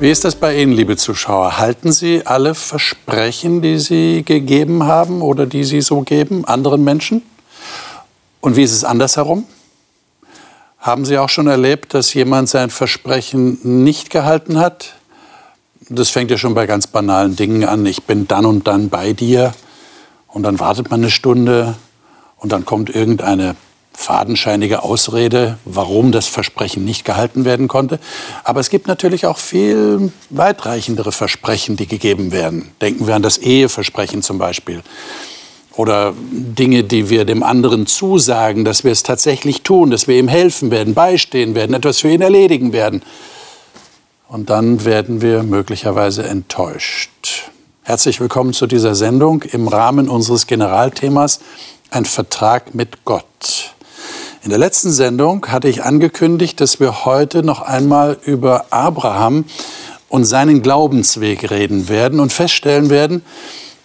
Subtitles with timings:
[0.00, 1.58] Wie ist das bei Ihnen, liebe Zuschauer?
[1.58, 7.20] Halten Sie alle Versprechen, die Sie gegeben haben oder die Sie so geben, anderen Menschen?
[8.40, 9.44] Und wie ist es andersherum?
[10.78, 14.94] Haben Sie auch schon erlebt, dass jemand sein Versprechen nicht gehalten hat?
[15.90, 17.84] Das fängt ja schon bei ganz banalen Dingen an.
[17.84, 19.52] Ich bin dann und dann bei dir.
[20.28, 21.76] Und dann wartet man eine Stunde
[22.38, 23.54] und dann kommt irgendeine
[24.00, 28.00] fadenscheinige Ausrede, warum das Versprechen nicht gehalten werden konnte.
[28.44, 32.70] Aber es gibt natürlich auch viel weitreichendere Versprechen, die gegeben werden.
[32.80, 34.82] Denken wir an das Eheversprechen zum Beispiel.
[35.76, 40.28] Oder Dinge, die wir dem anderen zusagen, dass wir es tatsächlich tun, dass wir ihm
[40.28, 43.02] helfen werden, beistehen werden, etwas für ihn erledigen werden.
[44.28, 47.50] Und dann werden wir möglicherweise enttäuscht.
[47.82, 51.40] Herzlich willkommen zu dieser Sendung im Rahmen unseres Generalthemas
[51.90, 53.74] Ein Vertrag mit Gott.
[54.42, 59.44] In der letzten Sendung hatte ich angekündigt, dass wir heute noch einmal über Abraham
[60.08, 63.22] und seinen Glaubensweg reden werden und feststellen werden,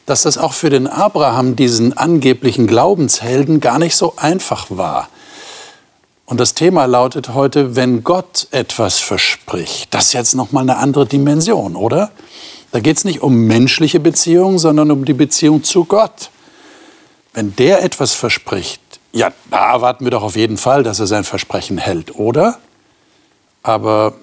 [0.06, 5.10] dass das auch für den Abraham, diesen angeblichen Glaubenshelden, gar nicht so einfach war.
[6.26, 9.94] Und das Thema lautet heute, wenn Gott etwas verspricht.
[9.94, 12.12] Das ist jetzt noch mal eine andere Dimension, oder?
[12.72, 16.30] Da geht es nicht um menschliche Beziehungen, sondern um die Beziehung zu Gott.
[17.34, 18.80] Wenn der etwas verspricht,
[19.16, 22.60] ja, da erwarten wir doch auf jeden Fall, dass er sein Versprechen hält, oder?
[23.64, 24.14] Aber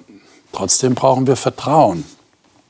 [0.53, 2.05] trotzdem brauchen wir Vertrauen,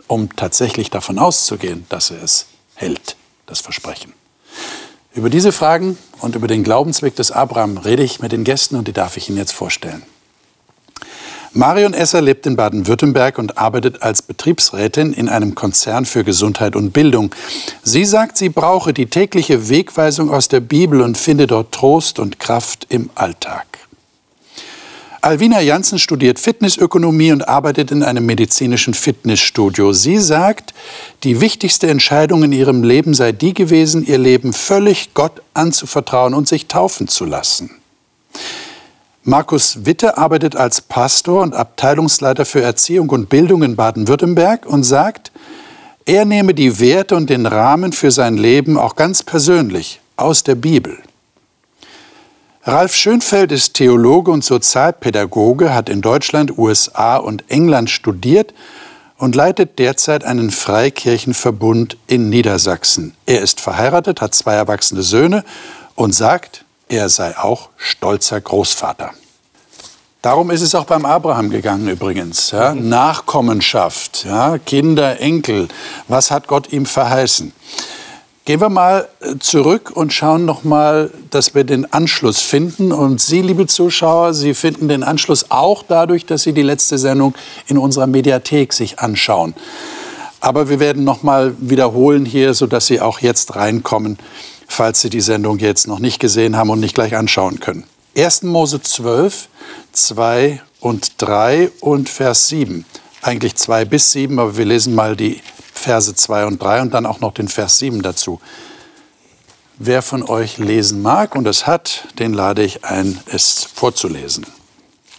[0.06, 4.12] um tatsächlich davon auszugehen, dass er es hält, das Versprechen.
[5.14, 8.86] Über diese Fragen und über den Glaubensweg des Abraham rede ich mit den Gästen und
[8.86, 10.04] die darf ich Ihnen jetzt vorstellen.
[11.54, 16.92] Marion Esser lebt in Baden-Württemberg und arbeitet als Betriebsrätin in einem Konzern für Gesundheit und
[16.92, 17.34] Bildung.
[17.82, 22.38] Sie sagt, sie brauche die tägliche Wegweisung aus der Bibel und finde dort Trost und
[22.38, 23.66] Kraft im Alltag.
[25.20, 29.92] Alvina Janssen studiert Fitnessökonomie und arbeitet in einem medizinischen Fitnessstudio.
[29.92, 30.72] Sie sagt,
[31.22, 36.48] die wichtigste Entscheidung in ihrem Leben sei die gewesen, ihr Leben völlig Gott anzuvertrauen und
[36.48, 37.70] sich taufen zu lassen.
[39.24, 45.30] Markus Witte arbeitet als Pastor und Abteilungsleiter für Erziehung und Bildung in Baden-Württemberg und sagt,
[46.04, 50.56] er nehme die Werte und den Rahmen für sein Leben auch ganz persönlich aus der
[50.56, 50.98] Bibel.
[52.64, 58.52] Ralf Schönfeld ist Theologe und Sozialpädagoge, hat in Deutschland, USA und England studiert
[59.18, 63.14] und leitet derzeit einen Freikirchenverbund in Niedersachsen.
[63.26, 65.44] Er ist verheiratet, hat zwei erwachsene Söhne
[65.94, 69.12] und sagt, er sei auch stolzer Großvater.
[70.20, 72.52] Darum ist es auch beim Abraham gegangen übrigens.
[72.52, 72.74] Ja?
[72.74, 74.58] Nachkommenschaft, ja?
[74.58, 75.66] Kinder, Enkel.
[76.06, 77.52] Was hat Gott ihm verheißen?
[78.44, 82.92] Gehen wir mal äh, zurück und schauen noch mal, dass wir den Anschluss finden.
[82.92, 87.34] Und Sie, liebe Zuschauer, Sie finden den Anschluss auch dadurch, dass Sie die letzte Sendung
[87.66, 89.54] in unserer Mediathek sich anschauen.
[90.40, 94.18] Aber wir werden noch mal wiederholen hier, sodass Sie auch jetzt reinkommen
[94.72, 97.84] falls Sie die Sendung jetzt noch nicht gesehen haben und nicht gleich anschauen können.
[98.16, 98.42] 1.
[98.42, 99.48] Mose 12,
[99.92, 102.84] 2 und 3 und Vers 7.
[103.20, 105.40] Eigentlich 2 bis 7, aber wir lesen mal die
[105.74, 108.40] Verse 2 und 3 und dann auch noch den Vers 7 dazu.
[109.76, 114.46] Wer von euch lesen mag und es hat, den lade ich ein, es vorzulesen.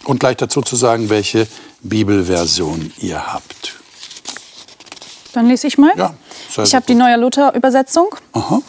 [0.04, 1.46] Und gleich dazu zu sagen, welche
[1.80, 3.76] Bibelversion ihr habt.
[5.32, 5.92] Dann lese ich mal.
[5.96, 6.14] Ja,
[6.62, 8.14] ich habe die Neue Luther-Übersetzung.
[8.32, 8.60] Aha.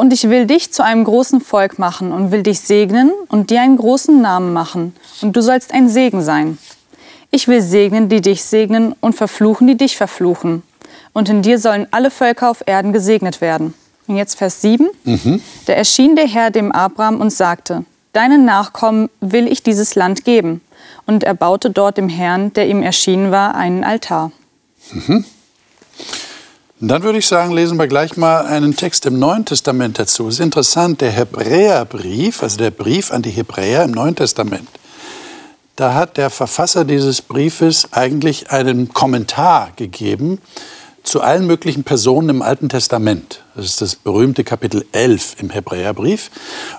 [0.00, 3.60] Und ich will dich zu einem großen Volk machen und will dich segnen und dir
[3.60, 4.96] einen großen Namen machen.
[5.20, 6.56] Und du sollst ein Segen sein.
[7.30, 10.62] Ich will segnen, die dich segnen und verfluchen, die dich verfluchen.
[11.12, 13.74] Und in dir sollen alle Völker auf Erden gesegnet werden.
[14.06, 14.88] Und jetzt Vers 7.
[15.04, 15.42] Mhm.
[15.66, 17.84] Da erschien der Herr dem Abraham und sagte,
[18.14, 20.62] Deinen Nachkommen will ich dieses Land geben.
[21.04, 24.32] Und er baute dort dem Herrn, der ihm erschienen war, einen Altar.
[24.92, 25.26] Mhm.
[26.82, 30.28] Dann würde ich sagen, lesen wir gleich mal einen Text im Neuen Testament dazu.
[30.28, 34.66] Es ist interessant, der Hebräerbrief, also der Brief an die Hebräer im Neuen Testament,
[35.76, 40.40] da hat der Verfasser dieses Briefes eigentlich einen Kommentar gegeben
[41.02, 43.42] zu allen möglichen Personen im Alten Testament.
[43.54, 46.30] Das ist das berühmte Kapitel 11 im Hebräerbrief.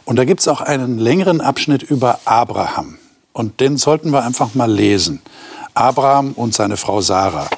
[0.05, 2.97] Und da gibt es auch einen längeren Abschnitt über Abraham.
[3.33, 5.21] Und den sollten wir einfach mal lesen.
[5.75, 7.49] Abraham und seine Frau Sarah.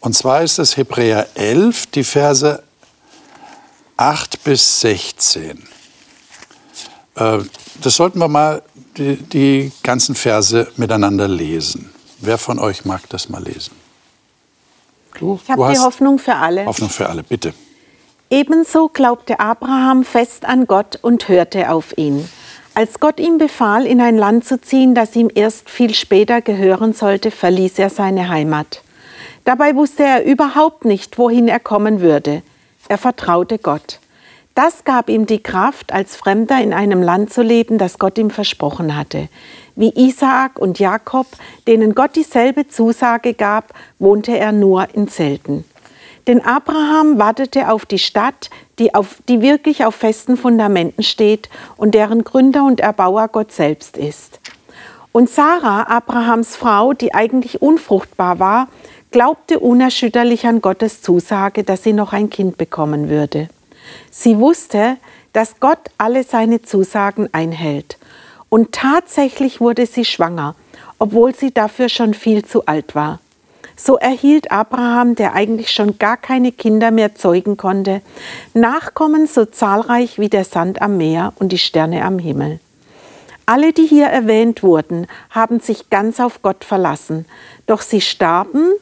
[0.00, 2.62] Und zwar ist es Hebräer 11, die Verse
[3.98, 5.62] 8 bis 16.
[7.16, 7.38] Äh,
[7.82, 8.62] das sollten wir mal
[8.96, 11.90] die, die ganzen Verse miteinander lesen.
[12.18, 13.72] Wer von euch mag das mal lesen?
[15.18, 16.64] Du, ich habe die Hoffnung für alle.
[16.64, 17.52] Hoffnung für alle, bitte.
[18.30, 22.26] Ebenso glaubte Abraham fest an Gott und hörte auf ihn.
[22.74, 26.94] Als Gott ihm befahl, in ein Land zu ziehen, das ihm erst viel später gehören
[26.94, 28.82] sollte, verließ er seine Heimat.
[29.44, 32.42] Dabei wusste er überhaupt nicht, wohin er kommen würde.
[32.88, 34.00] Er vertraute Gott.
[34.54, 38.30] Das gab ihm die Kraft, als Fremder in einem Land zu leben, das Gott ihm
[38.30, 39.28] versprochen hatte.
[39.76, 41.26] Wie Isaak und Jakob,
[41.66, 45.64] denen Gott dieselbe Zusage gab, wohnte er nur in Zelten.
[46.26, 51.94] Denn Abraham wartete auf die Stadt, die, auf, die wirklich auf festen Fundamenten steht und
[51.94, 54.40] deren Gründer und Erbauer Gott selbst ist.
[55.12, 58.68] Und Sarah, Abrahams Frau, die eigentlich unfruchtbar war,
[59.10, 63.48] glaubte unerschütterlich an Gottes Zusage, dass sie noch ein Kind bekommen würde.
[64.10, 64.96] Sie wusste,
[65.32, 67.98] dass Gott alle seine Zusagen einhält.
[68.48, 70.54] Und tatsächlich wurde sie schwanger,
[70.98, 73.20] obwohl sie dafür schon viel zu alt war.
[73.76, 78.02] So erhielt Abraham, der eigentlich schon gar keine Kinder mehr zeugen konnte,
[78.52, 82.60] Nachkommen so zahlreich wie der Sand am Meer und die Sterne am Himmel.
[83.46, 87.24] Alle, die hier erwähnt wurden, haben sich ganz auf Gott verlassen,
[87.66, 88.72] doch sie starben,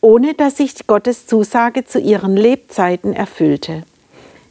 [0.00, 3.82] ohne dass sich Gottes Zusage zu ihren Lebzeiten erfüllte.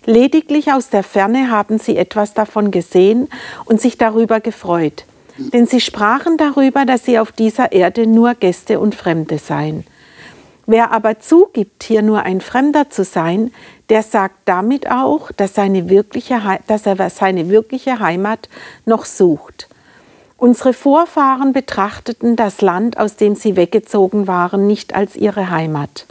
[0.06, 3.28] Lediglich aus der Ferne haben sie etwas davon gesehen
[3.66, 5.06] und sich darüber gefreut.
[5.38, 9.86] Denn sie sprachen darüber, dass sie auf dieser Erde nur Gäste und Fremde seien.
[10.68, 13.52] Wer aber zugibt, hier nur ein Fremder zu sein,
[13.90, 18.50] der sagt damit auch, dass, seine wirkliche, dass er seine wirkliche Heimat
[18.86, 19.68] noch sucht.
[20.38, 26.06] Unsere Vorfahren betrachteten das Land, aus dem sie weggezogen waren, nicht als ihre Heimat.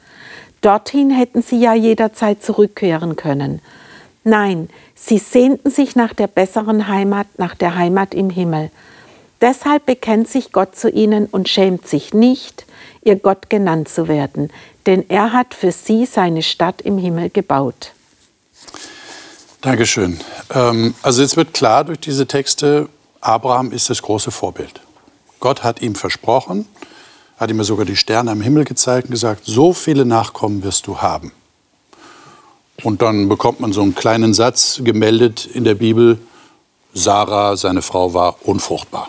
[0.63, 3.61] Dorthin hätten sie ja jederzeit zurückkehren können.
[4.25, 8.71] Nein, sie sehnten sich nach der besseren Heimat, nach der Heimat im Himmel.
[9.43, 12.65] Deshalb bekennt sich Gott zu ihnen und schämt sich nicht,
[13.03, 14.51] ihr Gott genannt zu werden,
[14.87, 17.93] denn er hat für sie seine Stadt im Himmel gebaut.
[19.61, 20.19] Dankeschön.
[20.55, 22.89] Ähm, also jetzt wird klar durch diese Texte,
[23.25, 24.83] Abraham ist das große Vorbild.
[25.41, 26.67] Gott hat ihm versprochen,
[27.39, 30.99] hat ihm sogar die Sterne am Himmel gezeigt und gesagt, so viele Nachkommen wirst du
[30.99, 31.33] haben.
[32.83, 36.19] Und dann bekommt man so einen kleinen Satz gemeldet in der Bibel,
[36.93, 39.09] Sarah, seine Frau, war unfruchtbar.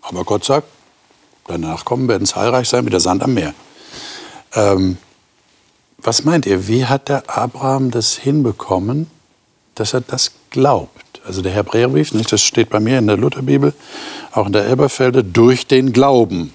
[0.00, 0.66] Aber Gott sagt,
[1.46, 3.54] deine Nachkommen werden zahlreich sein wie der Sand am Meer.
[4.54, 4.96] Ähm,
[5.98, 9.10] was meint ihr, wie hat der Abraham das hinbekommen,
[9.74, 11.11] dass er das glaubt?
[11.24, 13.74] Also der Hebräerbrief, nicht, das steht bei mir in der Lutherbibel,
[14.32, 16.52] auch in der Elberfelde, durch den Glauben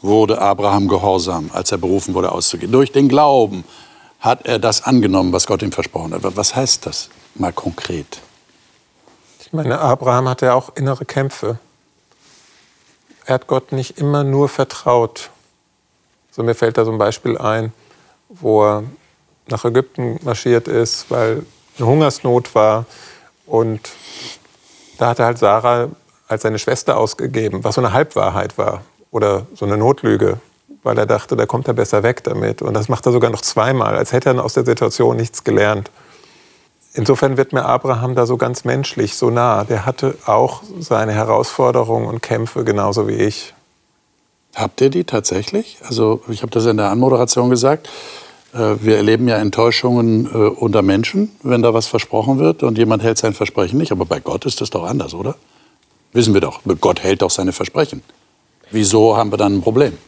[0.00, 2.70] wurde Abraham gehorsam, als er berufen wurde auszugehen.
[2.70, 3.64] Durch den Glauben
[4.20, 6.20] hat er das angenommen, was Gott ihm versprochen hat.
[6.36, 8.20] Was heißt das mal konkret?
[9.40, 11.58] Ich meine, Abraham hatte ja auch innere Kämpfe.
[13.26, 15.30] Er hat Gott nicht immer nur vertraut.
[16.30, 17.72] So mir fällt da so ein Beispiel ein,
[18.28, 18.84] wo er
[19.48, 21.46] nach Ägypten marschiert ist, weil
[21.78, 22.86] eine Hungersnot war.
[23.46, 23.80] Und
[24.98, 25.88] da hat er halt Sarah
[26.28, 30.38] als seine Schwester ausgegeben, was so eine Halbwahrheit war oder so eine Notlüge
[30.84, 32.62] weil er dachte, da kommt er besser weg damit.
[32.62, 35.90] Und das macht er sogar noch zweimal, als hätte er aus der Situation nichts gelernt.
[36.92, 39.64] Insofern wird mir Abraham da so ganz menschlich, so nah.
[39.64, 43.54] Der hatte auch seine Herausforderungen und Kämpfe genauso wie ich.
[44.54, 45.78] Habt ihr die tatsächlich?
[45.88, 47.88] Also ich habe das in der Anmoderation gesagt.
[48.54, 53.02] Äh, wir erleben ja Enttäuschungen äh, unter Menschen, wenn da was versprochen wird und jemand
[53.02, 53.92] hält sein Versprechen nicht.
[53.92, 55.34] Aber bei Gott ist das doch anders, oder?
[56.12, 56.60] Wissen wir doch.
[56.80, 58.02] Gott hält doch seine Versprechen.
[58.70, 59.98] Wieso haben wir dann ein Problem?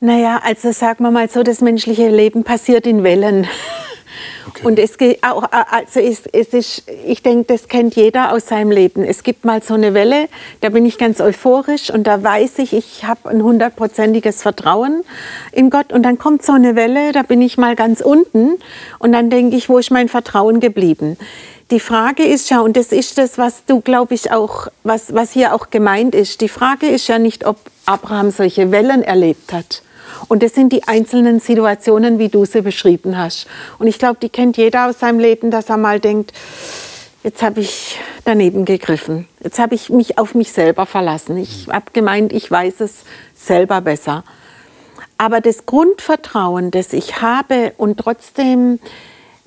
[0.00, 3.46] Naja, also sagen wir mal so, das menschliche Leben passiert in Wellen.
[4.48, 4.66] Okay.
[4.66, 8.70] Und es geht auch, also es, es ist, ich denke, das kennt jeder aus seinem
[8.70, 9.04] Leben.
[9.04, 10.28] Es gibt mal so eine Welle,
[10.60, 15.04] da bin ich ganz euphorisch und da weiß ich, ich habe ein hundertprozentiges Vertrauen
[15.52, 15.92] in Gott.
[15.92, 18.58] Und dann kommt so eine Welle, da bin ich mal ganz unten
[18.98, 21.16] und dann denke ich, wo ist mein Vertrauen geblieben?
[21.70, 25.32] Die Frage ist ja, und das ist das, was du, glaube ich, auch, was, was
[25.32, 26.40] hier auch gemeint ist.
[26.40, 29.82] Die Frage ist ja nicht, ob Abraham solche Wellen erlebt hat
[30.28, 33.46] und das sind die einzelnen Situationen, wie du sie beschrieben hast.
[33.78, 36.32] Und ich glaube, die kennt jeder aus seinem Leben, dass er mal denkt,
[37.22, 39.28] jetzt habe ich daneben gegriffen.
[39.42, 41.36] Jetzt habe ich mich auf mich selber verlassen.
[41.36, 44.24] Ich habe gemeint, ich weiß es selber besser.
[45.18, 48.78] Aber das Grundvertrauen, das ich habe und trotzdem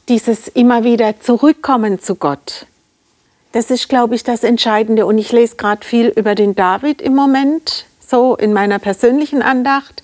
[0.07, 2.67] dieses immer wieder Zurückkommen zu Gott,
[3.53, 5.05] das ist, glaube ich, das Entscheidende.
[5.05, 10.03] Und ich lese gerade viel über den David im Moment, so in meiner persönlichen Andacht.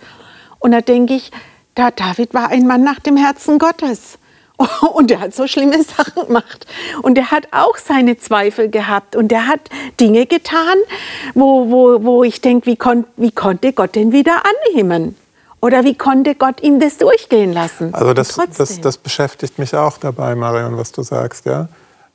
[0.59, 1.31] Und da denke ich,
[1.75, 4.17] da David war ein Mann nach dem Herzen Gottes.
[4.93, 6.67] Und er hat so schlimme Sachen gemacht.
[7.01, 9.15] Und er hat auch seine Zweifel gehabt.
[9.15, 9.61] Und er hat
[9.99, 10.77] Dinge getan,
[11.33, 15.15] wo, wo, wo ich denke, wie, kon wie konnte Gott denn wieder annehmen?
[15.61, 17.93] Oder wie konnte Gott ihm das durchgehen lassen?
[17.93, 21.45] Also das, das, das beschäftigt mich auch dabei, Marion, was du sagst.
[21.45, 21.67] Ja?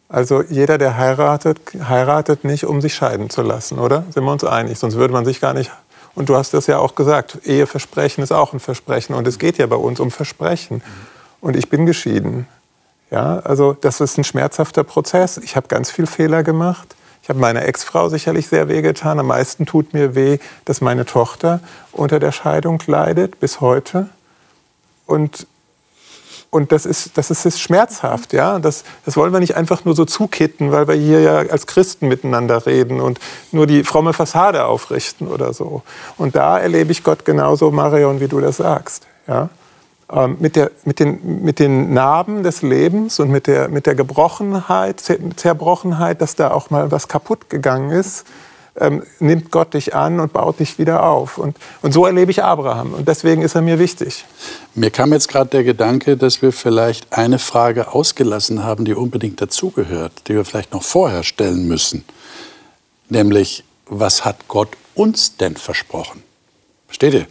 [0.08, 1.58] Also jeder, der heiratet,
[1.88, 4.04] heiratet nicht, um sich scheiden zu lassen, oder?
[4.10, 4.78] Sind wir uns einig?
[4.78, 5.70] Sonst würde man sich gar nicht
[6.14, 9.14] Und du hast das ja auch gesagt, Eheversprechen ist auch ein Versprechen.
[9.14, 10.82] Und es geht ja bei uns um Versprechen.
[11.40, 12.46] Und ich bin geschieden.
[13.10, 15.38] Ja, also das ist ein schmerzhafter Prozess.
[15.38, 16.96] Ich habe ganz viel Fehler gemacht.
[17.22, 19.18] Ich habe meiner Ex-Frau sicherlich sehr wehgetan.
[19.18, 21.60] Am meisten tut mir weh, dass meine Tochter
[21.92, 24.08] unter der Scheidung leidet bis heute.
[25.06, 25.46] Und
[26.54, 28.60] und das ist, das ist, ist schmerzhaft, ja.
[28.60, 32.06] Das, das wollen wir nicht einfach nur so zukitten, weil wir hier ja als Christen
[32.06, 33.18] miteinander reden und
[33.50, 35.82] nur die fromme Fassade aufrichten oder so.
[36.16, 39.48] Und da erlebe ich Gott genauso, Marion, wie du das sagst, ja.
[40.12, 43.96] Ähm, mit, der, mit, den, mit den Narben des Lebens und mit der, mit der
[43.96, 48.26] Gebrochenheit, Zerbrochenheit, dass da auch mal was kaputt gegangen ist,
[48.80, 51.38] ähm, nimmt Gott dich an und baut dich wieder auf.
[51.38, 52.94] Und, und so erlebe ich Abraham.
[52.94, 54.24] Und deswegen ist er mir wichtig.
[54.74, 59.40] Mir kam jetzt gerade der Gedanke, dass wir vielleicht eine Frage ausgelassen haben, die unbedingt
[59.40, 62.04] dazugehört, die wir vielleicht noch vorher stellen müssen.
[63.08, 66.22] Nämlich, was hat Gott uns denn versprochen?
[66.86, 67.26] Versteht ihr?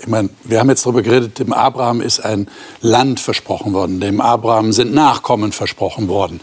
[0.00, 2.48] Ich meine, wir haben jetzt darüber geredet, dem Abraham ist ein
[2.80, 6.40] Land versprochen worden, dem Abraham sind Nachkommen versprochen worden.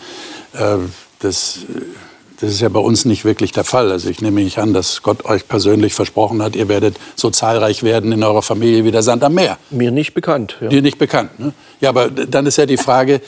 [0.53, 0.77] Äh,
[1.19, 1.59] das
[2.39, 3.91] das ist ja bei uns nicht wirklich der Fall.
[3.91, 7.83] Also ich nehme nicht an, dass Gott euch persönlich versprochen hat, ihr werdet so zahlreich
[7.83, 9.57] werden in eurer Familie wie der Sand am Meer.
[9.71, 10.57] Mir nicht bekannt.
[10.61, 10.67] Ja.
[10.67, 11.39] Dir nicht bekannt.
[11.39, 11.53] Ne?
[11.81, 13.21] Ja, aber dann ist ja die Frage,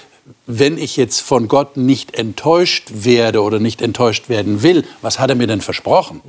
[0.46, 5.32] wenn ich jetzt von Gott nicht enttäuscht werde oder nicht enttäuscht werden will, was hat
[5.32, 6.22] er mir denn versprochen?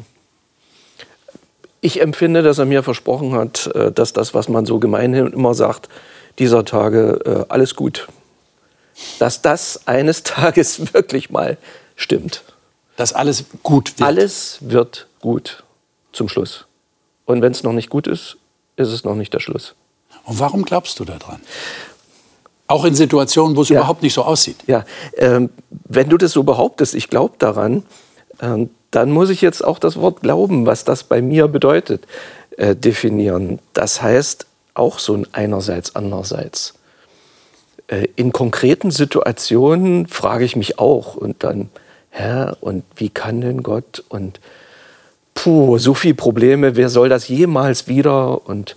[1.82, 5.52] Ich empfinde, dass er mir versprochen hat, äh, dass das, was man so gemeinhin immer
[5.52, 5.90] sagt,
[6.38, 8.08] dieser Tage äh, alles gut.
[9.18, 11.58] Dass das eines Tages wirklich mal
[11.94, 12.42] stimmt
[13.00, 14.06] dass alles gut wird.
[14.06, 15.64] Alles wird gut
[16.12, 16.66] zum Schluss.
[17.24, 18.36] Und wenn es noch nicht gut ist,
[18.76, 19.74] ist es noch nicht der Schluss.
[20.24, 21.40] Und warum glaubst du daran?
[22.66, 23.78] Auch in Situationen, wo es ja.
[23.78, 24.58] überhaupt nicht so aussieht.
[24.66, 24.84] Ja,
[25.16, 27.84] ähm, wenn du das so behauptest, ich glaube daran,
[28.42, 32.06] ähm, dann muss ich jetzt auch das Wort Glauben, was das bei mir bedeutet,
[32.58, 33.60] äh, definieren.
[33.72, 36.74] Das heißt auch so ein einerseits, andererseits.
[37.86, 41.70] Äh, in konkreten Situationen frage ich mich auch und dann
[42.10, 44.04] Herr, und wie kann denn Gott?
[44.08, 44.40] Und
[45.34, 48.46] puh, so viele Probleme, wer soll das jemals wieder?
[48.46, 48.76] Und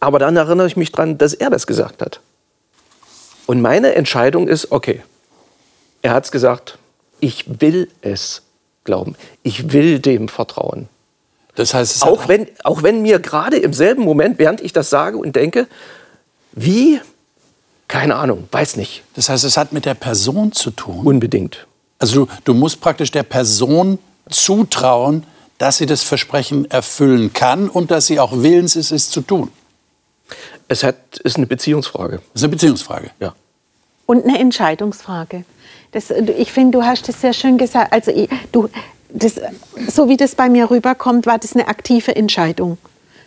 [0.00, 2.20] aber dann erinnere ich mich daran, dass er das gesagt hat.
[3.46, 5.02] Und meine Entscheidung ist, okay,
[6.02, 6.78] er hat es gesagt,
[7.20, 8.42] ich will es
[8.84, 9.16] glauben.
[9.42, 10.88] Ich will dem vertrauen.
[11.54, 15.16] Das heißt, auch, wenn, auch wenn mir gerade im selben Moment, während ich das sage
[15.16, 15.66] und denke,
[16.52, 17.00] wie,
[17.88, 19.02] keine Ahnung, weiß nicht.
[19.14, 21.06] Das heißt, es hat mit der Person zu tun.
[21.06, 21.66] Unbedingt.
[21.98, 23.98] Also du, du musst praktisch der Person
[24.28, 25.24] zutrauen,
[25.58, 29.50] dass sie das Versprechen erfüllen kann und dass sie auch willens ist, es zu tun.
[30.68, 32.20] Es hat, ist eine Beziehungsfrage.
[32.34, 33.10] Es ist eine Beziehungsfrage.
[33.20, 33.34] Ja.
[34.06, 35.44] Und eine Entscheidungsfrage.
[35.92, 37.92] Das, ich finde, du hast es sehr schön gesagt.
[37.92, 38.68] Also ich, du,
[39.10, 39.40] das,
[39.88, 42.78] so wie das bei mir rüberkommt, war das eine aktive Entscheidung.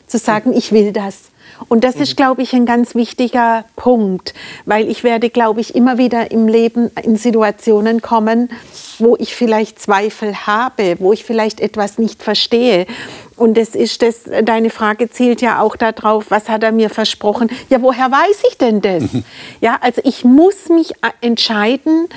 [0.08, 1.30] Zu sagen, ich will das.
[1.70, 4.34] Und das ist, glaube ich, ein ganz wichtiger Punkt,
[4.66, 8.50] weil ich werde, glaube ich, immer wieder im Leben in Situationen kommen,
[9.00, 12.86] wo ich vielleicht Zweifel habe, wo ich vielleicht etwas nicht verstehe.
[13.36, 17.50] Und das ist das, deine Frage zielt ja auch darauf, was hat er mir versprochen?
[17.70, 19.04] Ja, woher weiß ich denn das?
[19.62, 22.08] Ja, also ich muss mich entscheiden,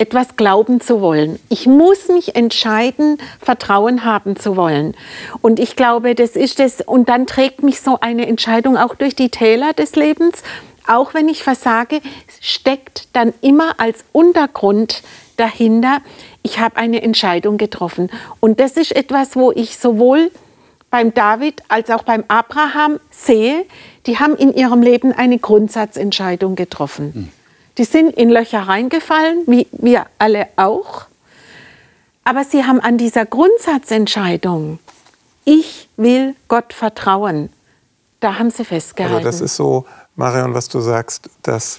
[0.00, 1.38] etwas glauben zu wollen.
[1.50, 4.96] Ich muss mich entscheiden, Vertrauen haben zu wollen.
[5.42, 6.80] Und ich glaube, das ist es.
[6.80, 10.42] Und dann trägt mich so eine Entscheidung auch durch die Täler des Lebens.
[10.88, 12.00] Auch wenn ich versage,
[12.40, 15.02] steckt dann immer als Untergrund
[15.36, 15.98] dahinter,
[16.42, 18.10] ich habe eine Entscheidung getroffen.
[18.40, 20.30] Und das ist etwas, wo ich sowohl
[20.90, 23.66] beim David als auch beim Abraham sehe,
[24.06, 27.12] die haben in ihrem Leben eine Grundsatzentscheidung getroffen.
[27.14, 27.39] Mhm.
[27.80, 31.06] Die sind in Löcher reingefallen, wie wir alle auch.
[32.24, 34.78] Aber sie haben an dieser Grundsatzentscheidung,
[35.46, 37.48] ich will Gott vertrauen,
[38.20, 39.16] da haben sie festgehalten.
[39.16, 41.78] Aber das ist so, Marion, was du sagst, dass,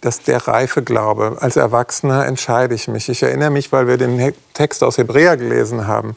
[0.00, 3.08] dass der reife Glaube, als Erwachsener entscheide ich mich.
[3.08, 6.16] Ich erinnere mich, weil wir den Text aus Hebräer gelesen haben,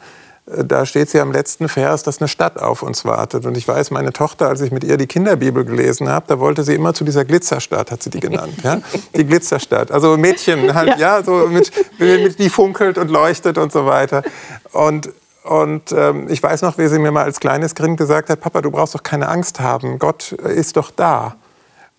[0.58, 3.46] da steht sie am letzten Vers, dass eine Stadt auf uns wartet.
[3.46, 6.64] Und ich weiß, meine Tochter, als ich mit ihr die Kinderbibel gelesen habe, da wollte
[6.64, 8.56] sie immer zu dieser Glitzerstadt, hat sie die genannt.
[8.64, 8.82] Ja?
[9.16, 9.92] Die Glitzerstadt.
[9.92, 14.24] Also Mädchen halt, ja, ja so mit, mit, die funkelt und leuchtet und so weiter.
[14.72, 15.12] Und,
[15.44, 18.62] und ähm, ich weiß noch, wie sie mir mal als kleines Kind gesagt hat, Papa,
[18.62, 21.36] du brauchst doch keine Angst haben, Gott ist doch da.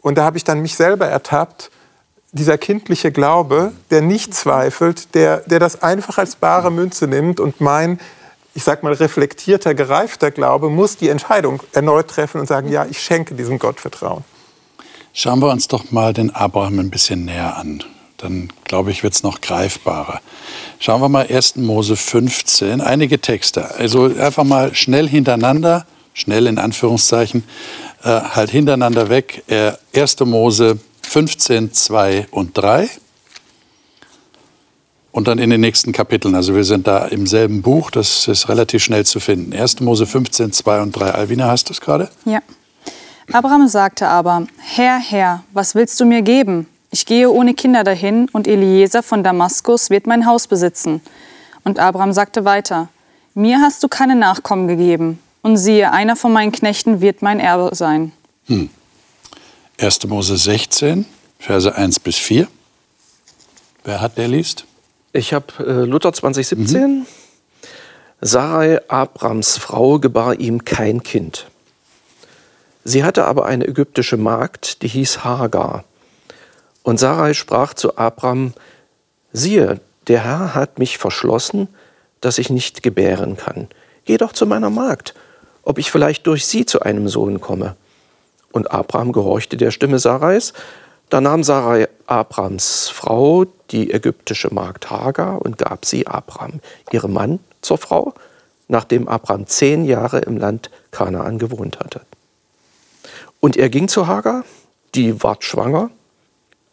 [0.00, 1.70] Und da habe ich dann mich selber ertappt,
[2.32, 7.60] dieser kindliche Glaube, der nicht zweifelt, der, der das einfach als bare Münze nimmt und
[7.60, 7.98] mein,
[8.60, 13.02] ich sag mal, reflektierter, gereifter Glaube muss die Entscheidung erneut treffen und sagen, ja, ich
[13.02, 14.22] schenke diesem Gott Vertrauen.
[15.14, 17.82] Schauen wir uns doch mal den Abraham ein bisschen näher an.
[18.18, 20.20] Dann, glaube ich, wird es noch greifbarer.
[20.78, 21.56] Schauen wir mal 1.
[21.56, 23.74] Mose 15, einige Texte.
[23.76, 27.44] Also einfach mal schnell hintereinander schnell in Anführungszeichen,
[28.02, 29.42] äh, halt hintereinander weg.
[29.48, 30.20] Äh, 1.
[30.26, 32.90] Mose 15, 2 und 3.
[35.12, 36.34] Und dann in den nächsten Kapiteln.
[36.34, 39.52] Also wir sind da im selben Buch, das ist relativ schnell zu finden.
[39.52, 39.80] 1.
[39.80, 41.10] Mose 15, 2 und 3.
[41.10, 42.10] Alvina, hast du es gerade?
[42.24, 42.40] Ja.
[43.32, 46.66] Abraham sagte aber, Herr, Herr, was willst du mir geben?
[46.92, 51.00] Ich gehe ohne Kinder dahin und Eliezer von Damaskus wird mein Haus besitzen.
[51.62, 52.88] Und Abraham sagte weiter,
[53.34, 55.20] mir hast du keine Nachkommen gegeben.
[55.42, 58.12] Und siehe, einer von meinen Knechten wird mein Erbe sein.
[58.46, 58.68] Hm.
[59.80, 60.06] 1.
[60.06, 61.06] Mose 16,
[61.38, 62.48] Verse 1 bis 4.
[63.84, 64.64] Wer hat, der liest?
[65.12, 66.82] Ich habe äh, Luther 2017.
[66.82, 67.06] Mhm.
[68.20, 71.46] Sarai, Abrams Frau, gebar ihm kein Kind.
[72.84, 75.84] Sie hatte aber eine ägyptische Magd, die hieß Hagar.
[76.82, 78.52] Und Sarai sprach zu Abram,
[79.32, 81.68] siehe, der Herr hat mich verschlossen,
[82.20, 83.68] dass ich nicht gebären kann.
[84.04, 85.14] Geh doch zu meiner Magd,
[85.62, 87.76] ob ich vielleicht durch sie zu einem Sohn komme.
[88.52, 90.52] Und Abraham gehorchte der Stimme Sarais.
[91.10, 96.60] Da nahm Sarai Abrams Frau, die ägyptische Magd Hagar, und gab sie Abraham,
[96.92, 98.14] ihrem Mann, zur Frau,
[98.68, 102.02] nachdem Abraham zehn Jahre im Land Kanaan gewohnt hatte.
[103.40, 104.44] Und er ging zu Hagar,
[104.94, 105.90] die ward schwanger.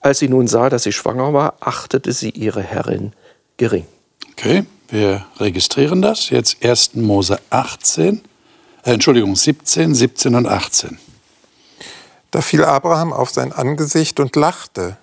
[0.02, 3.14] Als sie nun sah, dass sie schwanger war, achtete sie ihre Herrin
[3.58, 3.88] gering.
[4.34, 6.30] Okay, wir registrieren das.
[6.30, 6.94] Jetzt 1.
[6.96, 8.22] Mose 18,
[8.84, 11.00] äh, Entschuldigung, 17, 17 und 18.
[12.38, 14.96] Da fiel Abraham auf sein Angesicht und lachte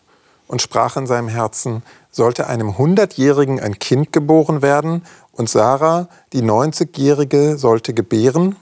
[0.47, 6.43] und sprach in seinem Herzen, sollte einem Hundertjährigen ein Kind geboren werden und Sarah, die
[6.43, 8.55] Neunzigjährige, sollte gebären?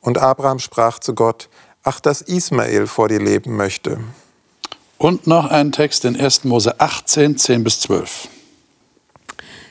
[0.00, 1.50] Und Abraham sprach zu Gott,
[1.82, 4.00] ach, dass Ismael vor dir leben möchte.
[4.96, 6.44] Und noch ein Text in 1.
[6.44, 8.28] Mose 18, 10 bis 12.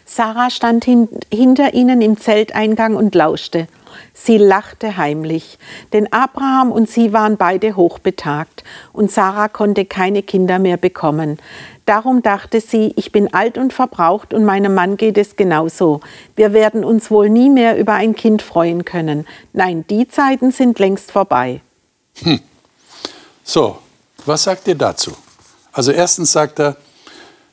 [0.06, 3.68] Sarah stand hin, hinter ihnen im Zelteingang und lauschte.
[4.14, 5.58] Sie lachte heimlich,
[5.94, 11.40] denn Abraham und sie waren beide hochbetagt und Sarah konnte keine Kinder mehr bekommen.
[11.86, 16.02] Darum dachte sie, ich bin alt und verbraucht und meinem Mann geht es genauso.
[16.36, 19.26] Wir werden uns wohl nie mehr über ein Kind freuen können.
[19.54, 21.62] Nein, die Zeiten sind längst vorbei.
[22.24, 22.42] Hm.
[23.44, 23.78] So,
[24.26, 25.12] was sagt ihr dazu?
[25.72, 26.76] Also erstens sagt er,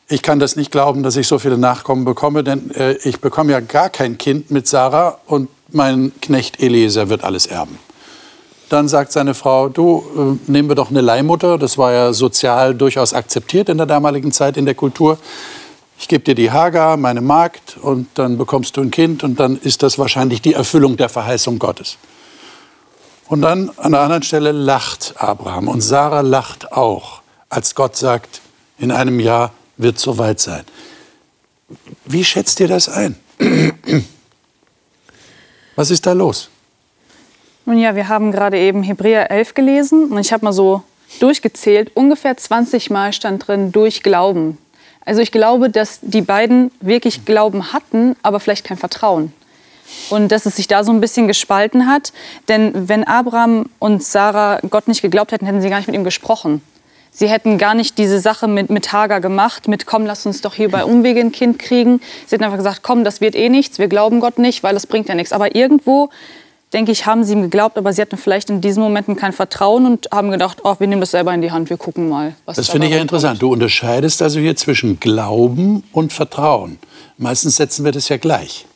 [0.09, 3.53] ich kann das nicht glauben, dass ich so viele Nachkommen bekomme, denn äh, ich bekomme
[3.53, 7.79] ja gar kein Kind mit Sarah und mein Knecht Eliezer wird alles erben.
[8.69, 11.59] Dann sagt seine Frau, du, äh, nehmen wir doch eine Leihmutter.
[11.59, 15.19] Das war ja sozial durchaus akzeptiert in der damaligen Zeit in der Kultur.
[15.99, 19.57] Ich gebe dir die Hagar, meine Magd, und dann bekommst du ein Kind und dann
[19.57, 21.99] ist das wahrscheinlich die Erfüllung der Verheißung Gottes.
[23.29, 28.41] Und dann an der anderen Stelle lacht Abraham und Sarah lacht auch, als Gott sagt,
[28.79, 30.65] in einem Jahr wird soweit sein.
[32.05, 33.17] Wie schätzt ihr das ein?
[35.77, 36.49] Was ist da los?
[37.67, 40.83] Nun ja, wir haben gerade eben Hebräer 11 gelesen und ich habe mal so
[41.21, 41.91] durchgezählt.
[41.95, 44.59] Ungefähr 20 Mal stand drin durch Glauben.
[45.05, 49.33] Also ich glaube, dass die beiden wirklich Glauben hatten, aber vielleicht kein Vertrauen.
[50.11, 52.13] Und dass es sich da so ein bisschen gespalten hat.
[52.49, 56.05] Denn wenn Abraham und Sarah Gott nicht geglaubt hätten, hätten sie gar nicht mit ihm
[56.05, 56.63] gesprochen.
[57.17, 60.55] Sie hätten gar nicht diese Sache mit, mit Hagar gemacht, mit komm, lass uns doch
[60.55, 62.01] hier bei Umwege ein Kind kriegen.
[62.27, 64.89] Sie hätten einfach gesagt, komm, das wird eh nichts, wir glauben Gott nicht, weil das
[64.89, 65.33] bringt ja nichts.
[65.33, 66.11] Aber irgendwo,
[66.73, 69.87] denke ich, haben sie ihm geglaubt, aber sie hatten vielleicht in diesen Momenten kein Vertrauen
[69.87, 72.35] und haben gedacht, oh, wir nehmen das selber in die Hand, wir gucken mal.
[72.47, 73.41] Was das finde ich ja interessant.
[73.41, 76.81] Du unterscheidest also hier zwischen Glauben und Vertrauen.
[77.17, 78.67] Meistens setzen wir das ja gleich.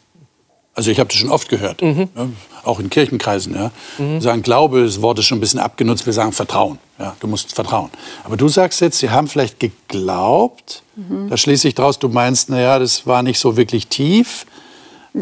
[0.79, 2.09] Also ich habe das schon oft gehört, mhm.
[2.15, 2.29] ja,
[2.63, 3.53] auch in Kirchenkreisen.
[3.53, 3.73] Ja.
[3.99, 4.21] Mhm.
[4.21, 6.07] sagen Glaube, das Wort ist schon ein bisschen abgenutzt.
[6.07, 6.79] Wir sagen Vertrauen.
[7.01, 7.91] Ja, du musst vertrauen.
[8.23, 10.85] Aber du sagst jetzt, sie haben vielleicht geglaubt.
[10.95, 11.31] Mhm.
[11.31, 14.47] Da schließe ich daraus, du meinst, naja, das war nicht so wirklich tief.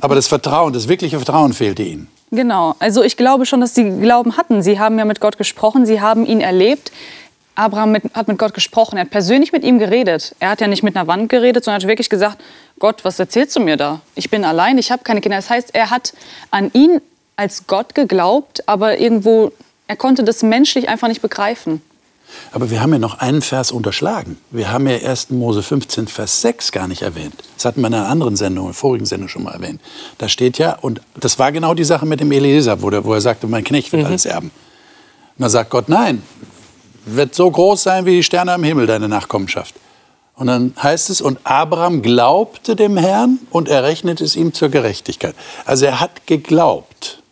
[0.03, 2.09] Aber das Vertrauen, das wirkliche Vertrauen fehlte ihnen.
[2.33, 2.75] Genau.
[2.79, 4.61] Also ich glaube schon, dass sie Glauben hatten.
[4.61, 6.93] Sie haben ja mit Gott gesprochen, sie haben ihn erlebt.
[7.57, 10.35] Abraham mit, hat mit Gott gesprochen, er hat persönlich mit ihm geredet.
[10.39, 12.39] Er hat ja nicht mit einer Wand geredet, sondern hat wirklich gesagt,
[12.79, 14.01] Gott, was erzählst du mir da?
[14.15, 15.37] Ich bin allein, ich habe keine Kinder.
[15.37, 16.13] Das heißt, er hat
[16.51, 17.01] an ihn
[17.37, 19.53] als Gott geglaubt, aber irgendwo,
[19.89, 21.83] er konnte das menschlich einfach nicht begreifen.
[22.53, 24.37] Aber wir haben ja noch einen Vers unterschlagen.
[24.51, 25.31] Wir haben ja 1.
[25.31, 27.35] Mose 15, Vers 6 gar nicht erwähnt.
[27.55, 29.81] Das hatten wir in einer anderen Sendung, in der vorigen Sendung schon mal erwähnt.
[30.19, 33.21] Da steht ja, und das war genau die Sache mit dem Eliezer, wo, wo er
[33.21, 34.09] sagte, mein Knecht wird mhm.
[34.09, 34.51] alles erben.
[35.39, 36.23] Und da sagt Gott, nein,
[37.07, 39.75] wird so groß sein wie die Sterne am Himmel, deine Nachkommenschaft.
[40.35, 44.69] Und dann heißt es, und Abraham glaubte dem Herrn und er rechnete es ihm zur
[44.69, 45.35] Gerechtigkeit.
[45.65, 47.23] Also er hat geglaubt.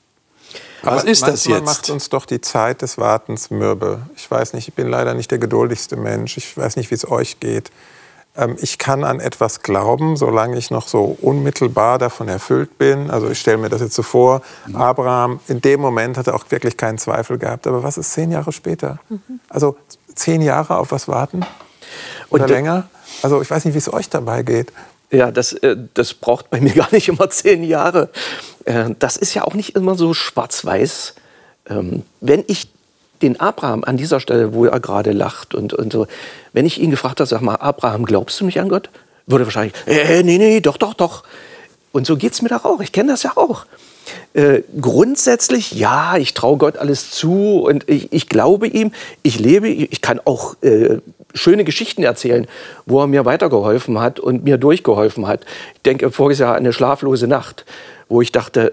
[0.82, 1.64] Was Aber ist das jetzt?
[1.64, 4.02] macht uns doch die Zeit des Wartens mürbe.
[4.16, 6.36] Ich weiß nicht, ich bin leider nicht der geduldigste Mensch.
[6.36, 7.70] Ich weiß nicht, wie es euch geht.
[8.36, 13.10] Ähm, ich kann an etwas glauben, solange ich noch so unmittelbar davon erfüllt bin.
[13.10, 14.76] Also ich stelle mir das jetzt so vor, mhm.
[14.76, 17.66] Abraham in dem Moment hat er auch wirklich keinen Zweifel gehabt.
[17.66, 18.98] Aber was ist zehn Jahre später?
[19.08, 19.40] Mhm.
[19.48, 19.76] Also
[20.14, 21.44] zehn Jahre auf was warten?
[22.30, 22.88] Oder Und länger?
[23.22, 24.72] Also ich weiß nicht, wie es euch dabei geht.
[25.10, 28.10] Ja, das, äh, das braucht bei mir gar nicht immer zehn Jahre.
[28.64, 31.14] Äh, das ist ja auch nicht immer so schwarz-weiß.
[31.70, 32.73] Ähm, wenn ich
[33.24, 36.06] den Abraham an dieser Stelle, wo er gerade lacht und, und so,
[36.52, 38.90] wenn ich ihn gefragt habe, sag mal, Abraham, glaubst du nicht an Gott?
[39.26, 41.24] Würde wahrscheinlich, äh, nee, nee, doch, doch, doch.
[41.92, 42.80] Und so geht es mir doch auch.
[42.80, 43.66] Ich kenne das ja auch.
[44.34, 49.68] Äh, grundsätzlich, ja, ich traue Gott alles zu und ich, ich, glaube ihm, ich lebe,
[49.68, 50.98] ich kann auch äh,
[51.32, 52.46] schöne Geschichten erzählen,
[52.84, 55.42] wo er mir weitergeholfen hat und mir durchgeholfen hat.
[55.74, 57.64] Ich denke voriges Jahr eine schlaflose Nacht,
[58.08, 58.72] wo ich dachte,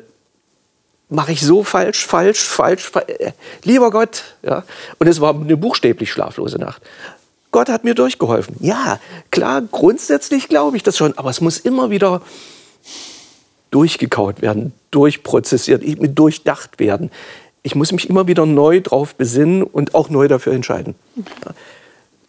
[1.12, 4.24] mache ich so falsch, falsch, falsch, falsch, äh, lieber Gott.
[4.41, 4.63] Ja?
[4.97, 6.82] Und es war eine buchstäblich schlaflose Nacht.
[7.52, 8.56] Gott hat mir durchgeholfen.
[8.62, 12.21] Ja, klar, grundsätzlich glaube ich das schon, aber es muss immer wieder
[13.71, 15.84] durchgekaut werden, durchprozessiert,
[16.17, 17.12] durchdacht werden.
[17.62, 20.95] Ich muss mich immer wieder neu drauf besinnen und auch neu dafür entscheiden.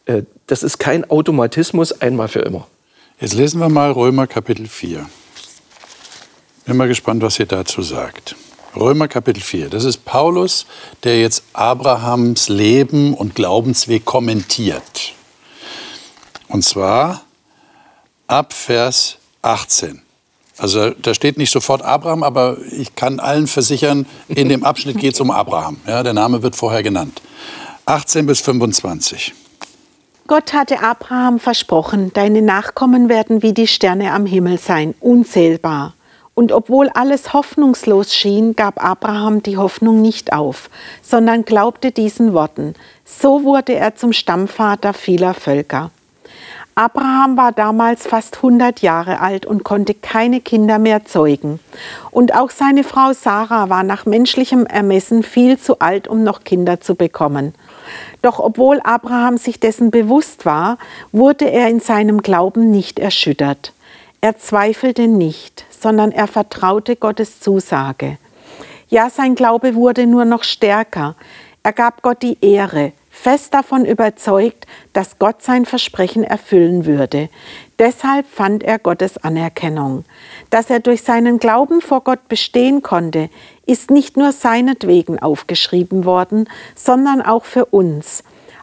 [0.07, 2.67] Äh, das ist kein Automatismus einmal für immer.
[3.21, 5.07] Jetzt lesen wir mal Römer Kapitel 4.
[6.67, 8.35] Bin mal gespannt, was ihr dazu sagt.
[8.75, 9.69] Römer Kapitel 4.
[9.69, 10.67] Das ist Paulus,
[11.05, 15.13] der jetzt Abrahams Leben und Glaubensweg kommentiert.
[16.49, 17.23] Und zwar
[18.27, 20.03] ab Vers 18.
[20.57, 25.15] Also da steht nicht sofort Abraham, aber ich kann allen versichern, in dem Abschnitt geht
[25.15, 25.79] es um Abraham.
[25.87, 27.21] Ja, der Name wird vorher genannt.
[27.85, 29.35] 18 bis 25.
[30.29, 35.95] Gott hatte Abraham versprochen, deine Nachkommen werden wie die Sterne am Himmel sein, unzählbar.
[36.35, 40.71] Und obwohl alles hoffnungslos schien, gab Abraham die Hoffnung nicht auf,
[41.03, 42.75] sondern glaubte diesen Worten.
[43.05, 45.91] So wurde er zum Stammvater vieler Völker.
[46.75, 51.61] Abraham war damals fast 100 Jahre alt und konnte keine Kinder mehr zeugen.
[52.11, 56.81] Und auch seine Frau Sarah war nach menschlichem Ermessen viel zu alt, um noch Kinder
[56.81, 57.55] zu bekommen.
[58.23, 60.79] Doch obwohl Abraham sich dessen bewusst war,
[61.11, 63.75] wurde er in seinem Glauben nicht erschüttert.
[64.25, 68.19] Er zweifelte nicht, sondern er vertraute Gottes Zusage.
[68.89, 71.17] Ja, sein Glaube wurde nur noch stärker.
[71.65, 77.31] Er gab Gott die Ehre, fest davon überzeugt, dass Gott sein Versprechen erfüllen würde.
[77.81, 80.05] Deshalb fand er Gottes Anerkennung.
[80.51, 83.29] Dass er durch seinen Glauben vor Gott bestehen konnte,
[83.67, 88.23] ist nicht nur seinetwegen aufgeschrieben worden, sondern auch für uns.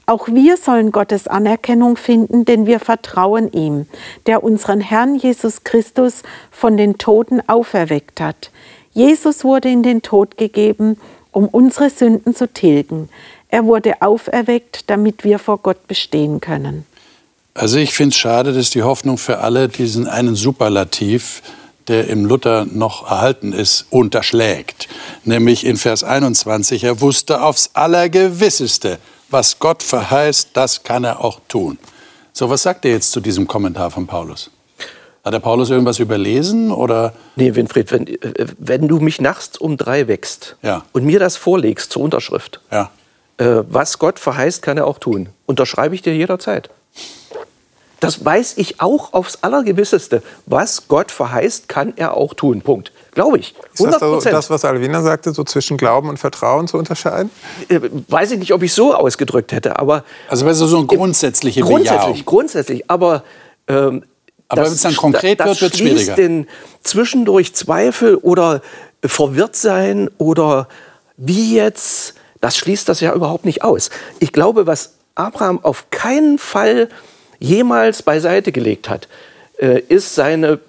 [0.09, 3.85] Auch wir sollen Gottes Anerkennung finden, denn wir vertrauen ihm,
[4.25, 8.49] der unseren Herrn Jesus Christus von den Toten auferweckt hat.
[8.91, 10.97] Jesus wurde in den Tod gegeben,
[11.31, 13.09] um unsere Sünden zu tilgen.
[13.49, 16.87] Er wurde auferweckt, damit wir vor Gott bestehen können.
[17.53, 21.43] Also ich finde es schade, dass die Hoffnung für alle diesen einen Superlativ,
[21.87, 24.87] der im Luther noch erhalten ist, unterschlägt.
[25.23, 28.97] Nämlich in Vers 21, er wusste aufs Allergewisseste,
[29.29, 31.77] was Gott verheißt, das kann er auch tun.
[32.33, 34.49] So, was sagt er jetzt zu diesem Kommentar von Paulus?
[35.23, 37.13] Hat der Paulus irgendwas überlesen oder?
[37.35, 40.85] Nee, Winfried, wenn, äh, wenn du mich nachts um drei wächst ja.
[40.93, 42.89] und mir das vorlegst zur Unterschrift, ja.
[43.37, 45.29] äh, was Gott verheißt, kann er auch tun.
[45.45, 46.69] Unterschreibe ich dir jederzeit.
[47.99, 50.23] Das weiß ich auch aufs Allergewisseste.
[50.45, 52.62] Was Gott verheißt, kann er auch tun.
[52.62, 52.91] Punkt.
[53.12, 53.55] Glaube ich.
[53.77, 54.17] 100%.
[54.17, 57.29] Ist das das, was Alvina sagte, so zwischen Glauben und Vertrauen zu unterscheiden?
[57.67, 60.03] Äh, weiß ich nicht, ob ich so ausgedrückt hätte, aber.
[60.29, 62.25] Also, so eine grundsätzliche Grundsätzlich, Bejahung.
[62.25, 62.89] grundsätzlich.
[62.89, 63.23] Aber.
[63.67, 64.03] Ähm,
[64.51, 66.15] aber wenn es dann konkret wird, wird es schwieriger.
[66.15, 66.47] Den
[66.81, 68.62] zwischendurch Zweifel oder
[69.05, 70.67] verwirrt sein oder
[71.17, 73.91] wie jetzt, das schließt das ja überhaupt nicht aus.
[74.19, 76.89] Ich glaube, was Abraham auf keinen Fall
[77.39, 79.08] jemals beiseite gelegt hat,
[79.58, 80.60] äh, ist seine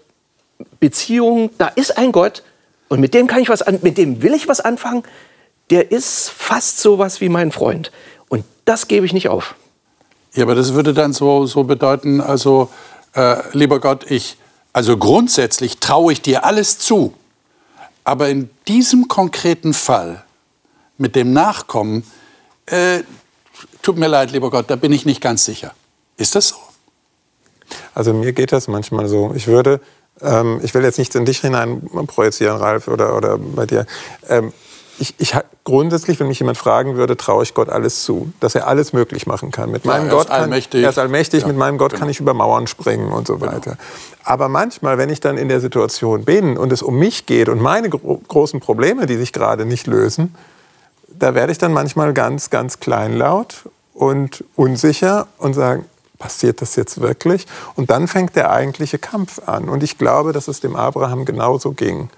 [0.78, 2.42] Beziehung, da ist ein Gott
[2.88, 5.04] und mit dem kann ich was an, mit dem will ich was anfangen.
[5.70, 7.92] Der ist fast so was wie mein Freund
[8.28, 9.54] und das gebe ich nicht auf.
[10.34, 12.70] Ja, aber das würde dann so, so bedeuten, also
[13.14, 14.36] äh, lieber Gott, ich,
[14.72, 17.14] also grundsätzlich traue ich dir alles zu,
[18.04, 20.24] aber in diesem konkreten Fall
[20.98, 22.04] mit dem Nachkommen,
[22.66, 23.02] äh,
[23.82, 25.74] tut mir leid, lieber Gott, da bin ich nicht ganz sicher.
[26.20, 26.56] Ist das so?
[27.94, 29.32] Also mir geht das manchmal so.
[29.34, 29.80] Ich würde,
[30.20, 33.86] ähm, ich will jetzt nicht in dich hinein projizieren, Ralf, oder, oder bei dir.
[34.28, 34.52] Ähm,
[34.98, 38.66] ich, ich, grundsätzlich, wenn mich jemand fragen würde, traue ich Gott alles zu, dass er
[38.66, 39.70] alles möglich machen kann.
[39.70, 40.82] Mit meinem ja, Gott kann, allmächtig.
[40.82, 42.00] Er ist allmächtig, ja, mit meinem Gott genau.
[42.00, 43.52] kann ich über Mauern springen und so genau.
[43.52, 43.70] weiter.
[43.70, 43.76] Genau.
[44.24, 47.62] Aber manchmal, wenn ich dann in der Situation bin und es um mich geht und
[47.62, 50.34] meine gro großen Probleme, die sich gerade nicht lösen,
[51.08, 55.86] da werde ich dann manchmal ganz, ganz kleinlaut und unsicher und sagen,
[56.20, 57.46] passiert das jetzt wirklich?
[57.74, 59.68] Und dann fängt der eigentliche Kampf an.
[59.68, 62.10] Und ich glaube, dass es dem Abraham genauso ging.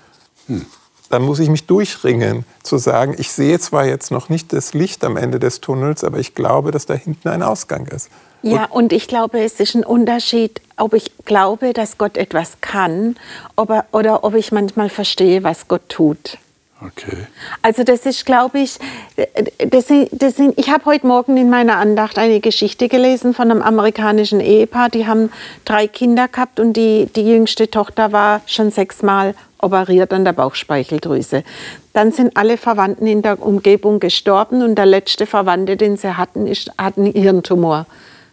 [0.49, 0.67] Hm.
[1.09, 5.05] Dann muss ich mich durchringen, zu sagen, ich sehe zwar jetzt noch nicht das Licht
[5.05, 8.11] am Ende des Tunnels, aber ich glaube, dass da hinten ein Ausgang ist.
[8.43, 13.17] Ja, und, ich glaube, es ist ein Unterschied, ob ich glaube, dass Gott etwas kann
[13.55, 16.39] ob er, oder ob ich manchmal verstehe, was Gott tut.
[16.85, 17.27] Okay.
[17.61, 18.79] Also das ist, glaube ich,
[19.59, 23.51] das sind, das sind, ich habe heute Morgen in meiner Andacht eine Geschichte gelesen von
[23.51, 24.89] einem amerikanischen Ehepaar.
[24.89, 25.31] Die haben
[25.65, 31.45] drei Kinder gehabt und die, die jüngste Tochter war schon sechsmal operiert an der Bauchspeicheldrüse.
[31.93, 36.47] Dann sind alle Verwandten in der Umgebung gestorben und der letzte Verwandte, den sie hatten,
[36.47, 37.87] ist, hat einen Hirntumor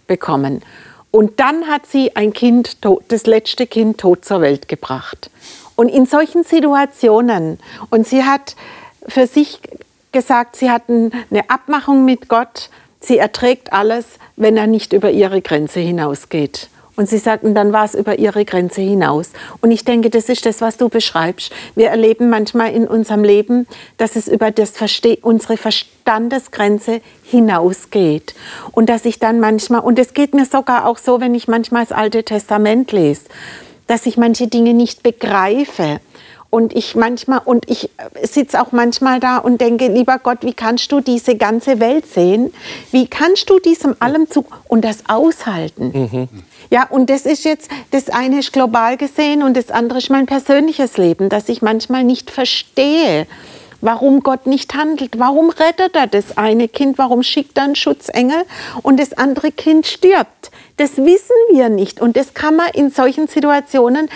[0.08, 0.64] bekommen.
[1.12, 5.30] Und dann hat sie ein Kind, das letzte Kind tot zur Welt gebracht.
[5.80, 7.58] Und in solchen Situationen,
[7.90, 8.58] und sie hat
[9.08, 9.62] für sich
[10.12, 15.42] gesagt, sie hatten eine Abmachung mit Gott, sie erträgt alles, wenn er nicht über ihre
[15.42, 16.68] Grenze hinausgeht.
[16.98, 19.30] Und sie sagten, dann war es über ihre Grenze hinaus.
[19.62, 21.54] Und ich denke, das ist das, was du beschreibst.
[21.76, 23.66] Wir erleben manchmal in unserem Leben,
[23.96, 28.36] dass es über das Verste unsere Verstandesgrenze hinausgeht.
[28.74, 31.86] Und dass ich dann manchmal, und es geht mir sogar auch so, wenn ich manchmal
[31.86, 33.22] das Alte Testament lese,
[33.90, 36.00] dass ich manche Dinge nicht begreife.
[36.52, 37.90] Und ich manchmal, und ich
[38.24, 42.52] sitze auch manchmal da und denke, lieber Gott, wie kannst du diese ganze Welt sehen?
[42.92, 45.92] Wie kannst du diesem allem zu und das aushalten?
[45.94, 46.30] Mhm.
[46.72, 50.26] Ja, und das ist jetzt, das eine ist global gesehen und das andere ist mein
[50.26, 53.28] persönliches Leben, dass ich manchmal nicht verstehe,
[53.82, 55.20] warum Gott nicht handelt.
[55.20, 56.98] Warum rettet er das eine Kind?
[56.98, 58.44] Warum schickt er einen Schutzengel
[58.82, 60.52] und das andere Kind stirbt?
[60.78, 62.02] Das wissen wir nicht.
[62.02, 64.10] Und das kann man in solchen Situationen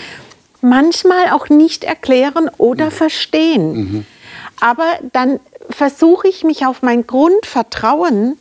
[0.62, 2.92] manchmal auch nicht erklären oder mhm.
[2.92, 3.74] verstehen.
[3.74, 4.06] Mhm.
[4.60, 8.38] Aber dann versuche ich mich auf mein Grundvertrauen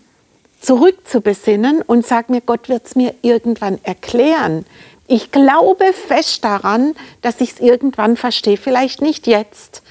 [0.60, 4.64] zurückzubesinnen und sage mir, Gott wird es mir irgendwann erklären.
[5.08, 9.82] Ich glaube fest daran, dass ich es irgendwann verstehe, vielleicht nicht jetzt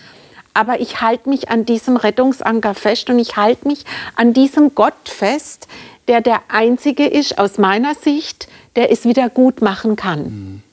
[0.54, 3.86] aber ich halte mich an diesem Rettungsanker fest und ich halte mich
[4.16, 5.68] an diesem Gott fest,
[6.08, 10.24] der der Einzige ist aus meiner Sicht, der es wieder gut machen kann.
[10.24, 10.64] Mhm.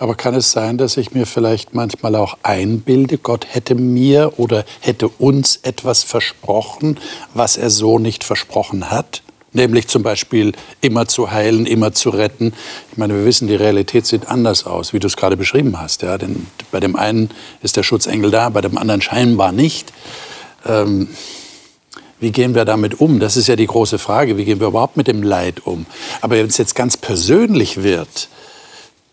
[0.00, 4.64] Aber kann es sein, dass ich mir vielleicht manchmal auch einbilde, Gott hätte mir oder
[4.80, 6.98] hätte uns etwas versprochen,
[7.34, 9.22] was er so nicht versprochen hat?
[9.52, 12.52] Nämlich zum Beispiel immer zu heilen, immer zu retten.
[12.92, 16.02] Ich meine, wir wissen, die Realität sieht anders aus, wie du es gerade beschrieben hast.
[16.02, 16.18] Ja?
[16.18, 17.30] Denn bei dem einen
[17.62, 19.92] ist der Schutzengel da, bei dem anderen scheinbar nicht.
[20.66, 21.08] Ähm,
[22.20, 23.18] wie gehen wir damit um?
[23.18, 24.36] Das ist ja die große Frage.
[24.36, 25.86] Wie gehen wir überhaupt mit dem Leid um?
[26.20, 28.28] Aber wenn es jetzt ganz persönlich wird,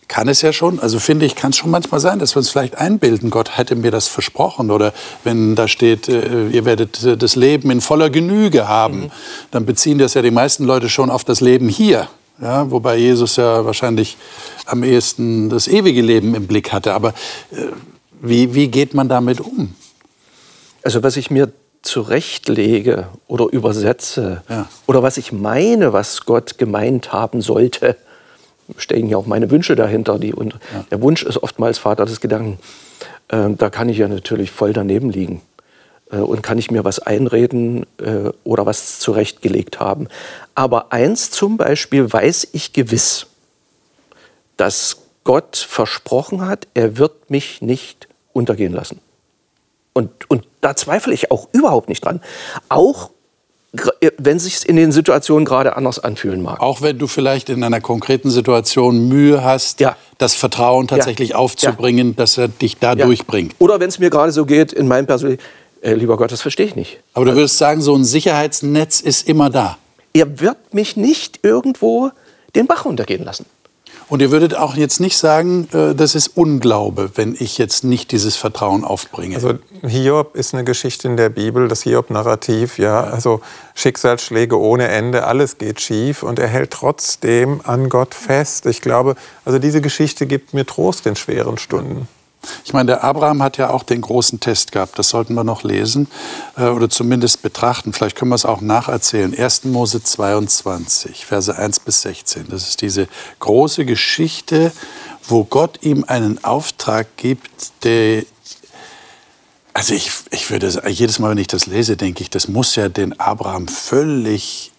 [0.07, 2.49] kann es ja schon, also finde ich, kann es schon manchmal sein, dass wir uns
[2.49, 4.71] vielleicht einbilden, Gott hätte mir das versprochen.
[4.71, 4.93] Oder
[5.23, 9.11] wenn da steht, äh, ihr werdet äh, das Leben in voller Genüge haben, mhm.
[9.51, 12.07] dann beziehen das ja die meisten Leute schon auf das Leben hier.
[12.41, 14.15] Ja, wobei Jesus ja wahrscheinlich
[14.65, 16.93] am ehesten das ewige Leben im Blick hatte.
[16.93, 17.09] Aber
[17.51, 17.67] äh,
[18.21, 19.75] wie, wie geht man damit um?
[20.83, 24.67] Also was ich mir zurechtlege oder übersetze ja.
[24.85, 27.95] oder was ich meine, was Gott gemeint haben sollte,
[28.77, 30.19] stecken ja auch meine Wünsche dahinter.
[30.19, 30.85] Die, und ja.
[30.91, 32.59] Der Wunsch ist oftmals Vater des Gedanken.
[33.29, 35.41] Äh, da kann ich ja natürlich voll daneben liegen.
[36.11, 40.07] Äh, und kann ich mir was einreden äh, oder was zurechtgelegt haben.
[40.55, 43.27] Aber eins zum Beispiel weiß ich gewiss,
[44.55, 49.01] dass Gott versprochen hat, er wird mich nicht untergehen lassen.
[49.93, 52.21] Und, und da zweifle ich auch überhaupt nicht dran.
[52.69, 53.09] Auch
[54.17, 56.61] wenn sich in den Situationen gerade anders anfühlen mag.
[56.61, 59.95] Auch wenn du vielleicht in einer konkreten Situation Mühe hast, ja.
[60.17, 61.35] das Vertrauen tatsächlich ja.
[61.35, 62.13] aufzubringen, ja.
[62.15, 63.55] dass er dich da durchbringt.
[63.59, 65.43] Oder wenn es mir gerade so geht, in meinem persönlichen,
[65.81, 66.99] äh, lieber Gott, das verstehe ich nicht.
[67.13, 69.77] Aber du würdest sagen, so ein Sicherheitsnetz ist immer da.
[70.13, 72.11] Er wird mich nicht irgendwo
[72.55, 73.45] den Bach runtergehen lassen.
[74.09, 78.11] Und ihr würdet auch jetzt nicht sagen, äh, das ist Unglaube, wenn ich jetzt nicht
[78.11, 79.35] dieses Vertrauen aufbringe.
[79.35, 83.01] Also Hiob ist eine Geschichte in der Bibel, das Hiob-Narrativ, ja.
[83.01, 83.41] Also
[83.75, 88.65] Schicksalsschläge ohne Ende, alles geht schief und er hält trotzdem an Gott fest.
[88.65, 92.07] Ich glaube, also diese Geschichte gibt mir Trost in schweren Stunden.
[92.65, 94.97] Ich meine, der Abraham hat ja auch den großen Test gehabt.
[94.99, 96.07] Das sollten wir noch lesen
[96.57, 97.93] äh, oder zumindest betrachten.
[97.93, 99.37] Vielleicht können wir es auch nacherzählen.
[99.37, 99.65] 1.
[99.65, 102.47] Mose 22, Verse 1 bis 16.
[102.49, 103.07] Das ist diese
[103.39, 104.71] große Geschichte,
[105.27, 108.23] wo Gott ihm einen Auftrag gibt, der
[109.73, 112.89] also ich, ich würde jedes Mal, wenn ich das lese, denke ich, das muss ja
[112.89, 114.71] den Abraham völlig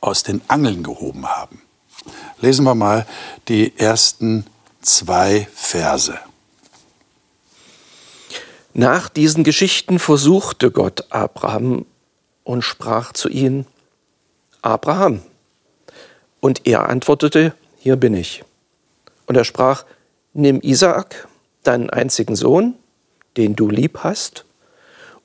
[0.00, 1.60] aus den Angeln gehoben haben.
[2.40, 3.06] Lesen wir mal
[3.48, 4.46] die ersten
[4.80, 6.18] zwei Verse.
[8.76, 11.86] Nach diesen Geschichten versuchte Gott Abraham
[12.42, 13.66] und sprach zu ihm,
[14.62, 15.22] Abraham.
[16.40, 18.42] Und er antwortete, hier bin ich.
[19.26, 19.84] Und er sprach,
[20.32, 21.28] nimm Isaak,
[21.62, 22.74] deinen einzigen Sohn,
[23.36, 24.44] den du lieb hast,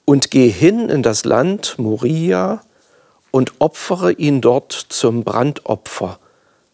[0.06, 2.62] und geh hin in das Land Moria
[3.32, 6.20] und opfere ihn dort zum Brandopfer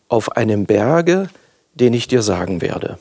[0.09, 1.29] auf einem Berge,
[1.73, 2.99] den ich dir sagen werde.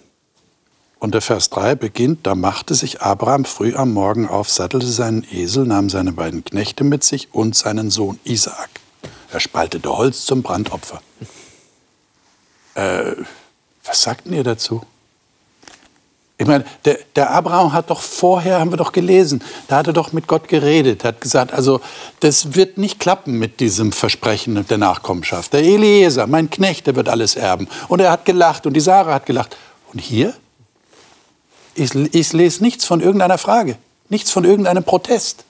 [1.05, 5.23] Und der Vers 3 beginnt, da machte sich Abraham früh am Morgen auf, sattelte seinen
[5.31, 8.71] Esel, nahm seine beiden Knechte mit sich und seinen Sohn Isaak.
[9.31, 11.03] Er spaltete Holz zum Brandopfer.
[12.75, 13.17] Äh,
[13.85, 14.81] was sagten ihr dazu?
[16.39, 19.93] Ich meine, der, der, Abraham hat doch vorher, haben wir doch gelesen, da hat er
[19.93, 21.83] doch mit Gott geredet, hat gesagt, also
[22.21, 25.53] das wird nicht klappen mit diesem Versprechen der Nachkommenschaft.
[25.53, 27.69] Der Eliezer, mein Knecht, der wird alles erben.
[27.89, 29.55] Und er hat gelacht und die Sarah hat gelacht.
[29.93, 30.35] Und hier?
[31.75, 33.77] Ich, ich lese nichts von irgendeiner Frage,
[34.09, 35.45] nichts von irgendeinem Protest.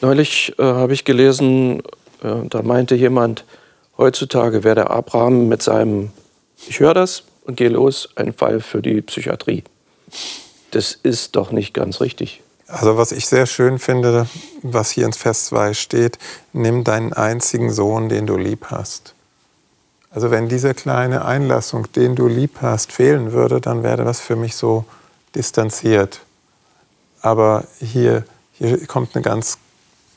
[0.00, 1.80] Neulich äh, habe ich gelesen,
[2.22, 3.44] äh, da meinte jemand,
[3.96, 6.10] heutzutage wäre der Abraham mit seinem,
[6.68, 9.62] ich höre das, und gehe los, ein Fall für die Psychiatrie.
[10.72, 12.42] Das ist doch nicht ganz richtig.
[12.66, 14.26] Also was ich sehr schön finde,
[14.62, 16.18] was hier in Vers 2 steht,
[16.52, 19.14] nimm deinen einzigen Sohn, den du lieb hast.
[20.10, 24.34] Also wenn diese kleine Einlassung, den du lieb hast, fehlen würde, dann wäre das für
[24.34, 24.84] mich so
[25.36, 26.20] distanziert.
[27.20, 29.58] Aber hier, hier kommt eine ganz,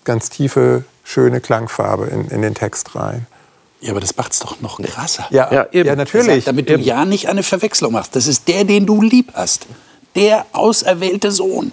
[0.04, 3.28] ganz tiefe, schöne Klangfarbe in, in den Text rein.
[3.82, 5.26] Ja, aber das macht es doch noch krasser.
[5.30, 5.88] Ja, ja, eben.
[5.88, 6.44] ja natürlich.
[6.44, 6.84] Sagt, damit du eben.
[6.84, 8.16] ja nicht eine Verwechslung machst.
[8.16, 9.68] Das ist der, den du lieb hast.
[10.16, 11.72] Der auserwählte Sohn.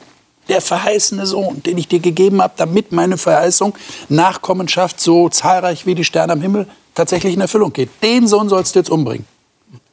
[0.48, 3.76] Der verheißene Sohn, den ich dir gegeben habe, damit meine Verheißung,
[4.09, 7.90] Nachkommenschaft so zahlreich wie die Sterne am Himmel tatsächlich in Erfüllung geht.
[8.02, 9.26] Den Sohn sollst du jetzt umbringen.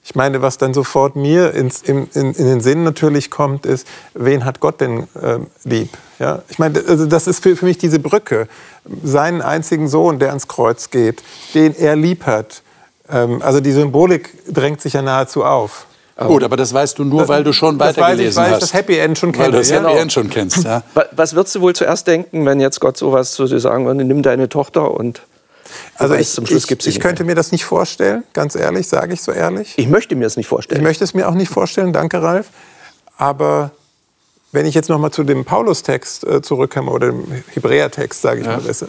[0.06, 3.88] Ich meine, was dann sofort mir ins, in, in, in, den Sinn natürlich kommt, ist,
[4.14, 5.90] wen hat Gott denn äh, lieb?
[6.20, 6.42] Ja?
[6.50, 8.48] Ich meine, also das ist für, für mich diese Brücke
[9.02, 12.64] seinen einzigen Sohn, der ans Kreuz geht, den er lieb hat.
[13.10, 15.86] Ähm, also die Symbolik drängt sich ja nahezu auf.
[16.16, 18.50] Gut, aber das weißt du nur, weil du schon weitergelesen hast.
[18.50, 19.46] Weil ich das Happy End schon kenne.
[19.46, 19.98] Weil du das Happy genau.
[19.98, 20.84] End schon kennst, ja.
[21.12, 24.22] Was würdest du wohl zuerst denken, wenn jetzt Gott sowas zu dir sagen würde, nimm
[24.22, 25.24] deine Tochter und
[25.98, 29.22] also ich, zum Schluss ich, ich könnte mir das nicht vorstellen, ganz ehrlich, sage ich
[29.22, 29.74] so ehrlich.
[29.78, 30.82] Ich möchte mir das nicht vorstellen.
[30.82, 32.50] Ich möchte es mir auch nicht vorstellen, danke Ralf.
[33.18, 33.72] Aber
[34.52, 38.46] wenn ich jetzt noch mal zu dem Paulus-Text äh, zurückkomme oder dem Hebräer-Text, sage ich
[38.46, 38.58] ja.
[38.58, 38.88] mal besser,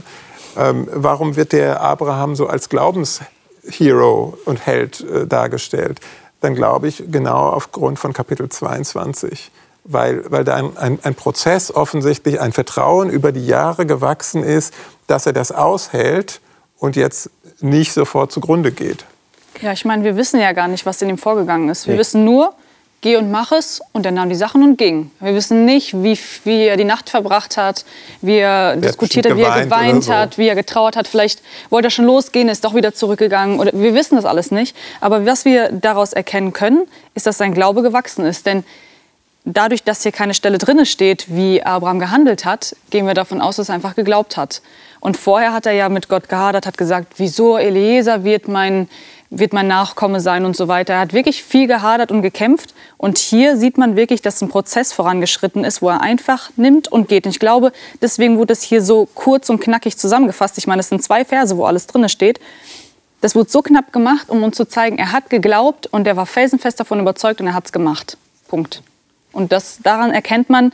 [0.57, 6.01] ähm, warum wird der Abraham so als Glaubenshero und Held äh, dargestellt?
[6.41, 9.51] Dann glaube ich genau aufgrund von Kapitel 22
[9.85, 14.73] weil, weil da ein, ein, ein, Prozess offensichtlich, ein Vertrauen über die Jahre gewachsen ist,
[15.07, 16.41] dass er das aushält
[16.85, 19.05] und jetzt nicht sofort zugrunde geht.
[19.63, 21.87] Ja, ich meine, wir wissen ja gar nicht, was in ihm vorgegangen ist.
[21.87, 22.01] Wir nee.
[22.01, 22.55] wissen nur,
[23.01, 23.81] geh und mach es.
[23.93, 25.11] Und er nahm die Sachen und ging.
[25.21, 27.85] Wir wissen nicht, wie, wie er die Nacht verbracht hat,
[28.21, 30.13] wie er diskutiert hat, wie er geweint so.
[30.13, 31.09] hat, wie er getrauert hat.
[31.09, 33.61] Vielleicht wollte er schon losgehen, ist doch wieder zurückgegangen.
[33.61, 34.77] Oder, wir wissen das alles nicht.
[35.01, 38.45] Aber was wir daraus erkennen können, ist, dass sein Glaube gewachsen ist.
[38.45, 38.65] Denn
[39.45, 43.57] dadurch, dass hier keine Stelle drin steht, wie Abraham gehandelt hat, gehen wir davon aus,
[43.57, 44.61] dass er einfach geglaubt hat.
[45.05, 48.89] Und vorher hat er ja mit Gott gehadert, hat gesagt, wieso Eliezer wird mein
[49.29, 50.95] wird mein Nachkomme sein und so weiter.
[50.95, 52.73] Er hat wirklich viel gehadert und gekämpft.
[52.97, 57.09] Und hier sieht man wirklich, dass ein Prozess vorangeschritten ist, wo er einfach nimmt und
[57.09, 57.27] geht.
[57.27, 60.57] Und ich glaube, deswegen wurde es hier so kurz und knackig zusammengefasst.
[60.57, 62.39] Ich meine, es sind zwei Verse, wo alles drin steht.
[63.21, 66.27] Das wurde so knapp gemacht, um uns zu zeigen, er hat geglaubt und er war
[66.27, 68.17] felsenfest davon überzeugt und er hat es gemacht.
[68.47, 68.83] Punkt.
[69.33, 70.73] Und das, daran erkennt man,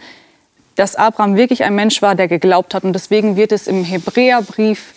[0.80, 2.84] dass Abraham wirklich ein Mensch war, der geglaubt hat.
[2.84, 4.94] Und deswegen wird es im Hebräerbrief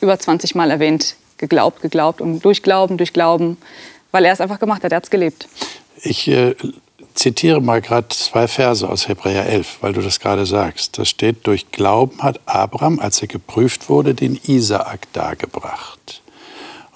[0.00, 3.58] über 20 Mal erwähnt geglaubt, geglaubt und durch Glauben, durch Glauben,
[4.10, 5.48] weil er es einfach gemacht hat, er hat es gelebt.
[6.02, 6.56] Ich äh,
[7.14, 10.98] zitiere mal gerade zwei Verse aus Hebräer 11, weil du das gerade sagst.
[10.98, 16.22] Da steht, durch Glauben hat Abraham, als er geprüft wurde, den Isaak dargebracht.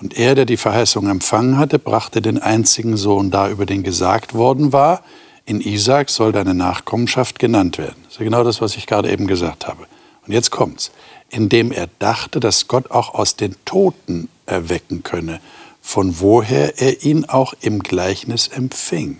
[0.00, 4.34] Und er, der die Verheißung empfangen hatte, brachte den einzigen Sohn dar, über den gesagt
[4.34, 5.04] worden war,
[5.44, 7.96] in Isaak soll deine Nachkommenschaft genannt werden.
[8.04, 9.86] Das ist ja genau das, was ich gerade eben gesagt habe.
[10.26, 10.92] Und jetzt kommt's
[11.32, 15.40] indem er dachte, dass Gott auch aus den Toten erwecken könne,
[15.80, 19.18] von woher er ihn auch im Gleichnis empfing.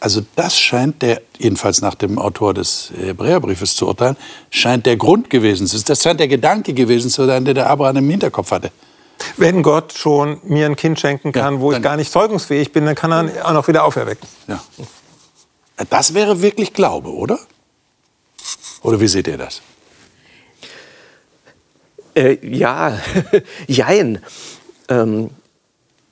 [0.00, 4.16] Also das scheint der, jedenfalls nach dem Autor des Hebräerbriefes zu urteilen,
[4.50, 5.84] scheint der Grund gewesen zu sein.
[5.86, 8.70] Das scheint der Gedanke gewesen zu sein, der der Abraham im Hinterkopf hatte.
[9.36, 12.86] Wenn Gott schon mir ein Kind schenken kann, ja, wo ich gar nicht zeugungsfähig bin,
[12.86, 14.26] dann kann er auch noch wieder auferwecken.
[14.48, 14.62] Ja.
[15.90, 17.38] Das wäre wirklich Glaube, oder?
[18.82, 19.62] Oder wie seht ihr das?
[22.14, 22.98] Äh, ja,
[23.66, 24.22] jein.
[24.88, 25.30] Ähm,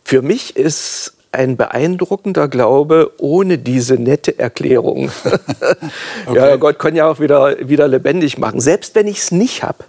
[0.04, 5.10] für mich ist ein beeindruckender Glaube ohne diese nette Erklärung.
[6.26, 6.36] okay.
[6.36, 9.84] Ja, Gott kann ja auch wieder, wieder lebendig machen, selbst wenn ich es nicht habe.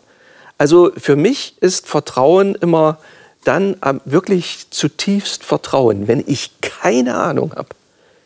[0.57, 2.99] Also für mich ist Vertrauen immer
[3.43, 7.69] dann wirklich zutiefst vertrauen, wenn ich keine Ahnung habe.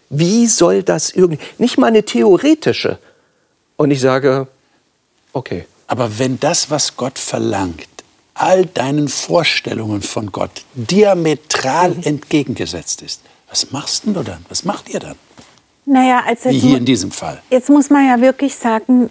[0.09, 2.97] Wie soll das irgendwie, nicht mal eine theoretische.
[3.75, 4.47] Und ich sage,
[5.33, 5.65] okay.
[5.87, 7.87] Aber wenn das, was Gott verlangt,
[8.33, 12.03] all deinen Vorstellungen von Gott diametral mhm.
[12.03, 14.45] entgegengesetzt ist, was machst du dann?
[14.49, 15.15] Was macht ihr dann?
[15.85, 17.41] Naja, also Wie hier in diesem Fall.
[17.49, 19.09] Jetzt muss man ja wirklich sagen,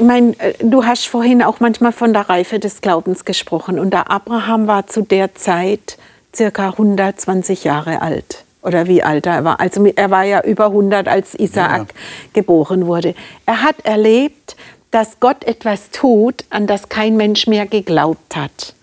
[0.00, 3.80] mein, äh, du hast vorhin auch manchmal von der Reife des Glaubens gesprochen.
[3.80, 5.98] Und der Abraham war zu der Zeit
[6.34, 8.44] circa 120 Jahre alt.
[8.62, 9.60] Oder wie alt er war.
[9.60, 12.00] Also er war ja über 100, als Isaak ja.
[12.32, 13.14] geboren wurde.
[13.44, 14.56] Er hat erlebt,
[14.92, 18.74] dass Gott etwas tut, an das kein Mensch mehr geglaubt hat.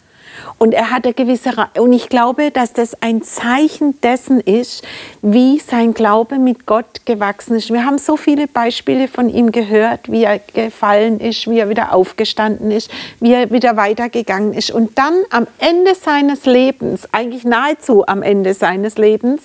[0.58, 4.84] Und er hatte gewisse, und ich glaube, dass das ein Zeichen dessen ist,
[5.22, 7.72] wie sein Glaube mit Gott gewachsen ist.
[7.72, 11.94] Wir haben so viele Beispiele von ihm gehört, wie er gefallen ist, wie er wieder
[11.94, 14.72] aufgestanden ist, wie er wieder weitergegangen ist.
[14.72, 19.44] Und dann am Ende seines Lebens, eigentlich nahezu am Ende seines Lebens,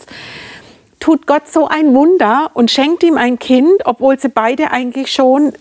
[1.05, 5.49] tut Gott so ein Wunder und schenkt ihm ein Kind, obwohl sie beide eigentlich schon
[5.49, 5.53] äh,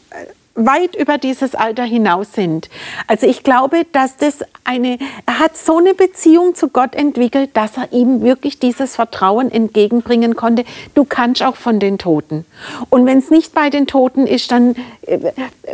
[0.56, 2.70] weit über dieses Alter hinaus sind.
[3.08, 7.78] Also ich glaube, dass das eine, er hat so eine Beziehung zu Gott entwickelt, dass
[7.78, 10.64] er ihm wirklich dieses Vertrauen entgegenbringen konnte.
[10.94, 12.46] Du kannst auch von den Toten.
[12.90, 14.76] Und wenn es nicht bei den Toten ist, dann
[15.08, 15.20] äh,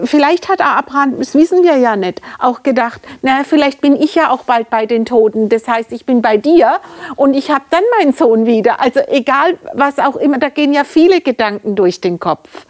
[0.06, 4.32] vielleicht hat Abraham, das wissen wir ja nicht, auch gedacht, naja, vielleicht bin ich ja
[4.32, 5.50] auch bald bei den Toten.
[5.50, 6.80] Das heißt, ich bin bei dir
[7.18, 8.80] und ich habe dann meinen Sohn wieder.
[8.80, 12.66] Also egal, was auch immer, da gehen ja viele Gedanken durch den Kopf.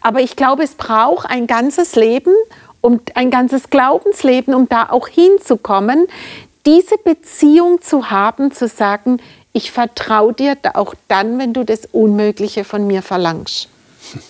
[0.00, 2.32] Aber ich glaube, es braucht ein ganzes Leben,
[2.80, 6.06] um ein ganzes Glaubensleben, um da auch hinzukommen,
[6.66, 9.20] diese Beziehung zu haben, zu sagen,
[9.52, 13.68] ich vertraue dir auch dann, wenn du das Unmögliche von mir verlangst.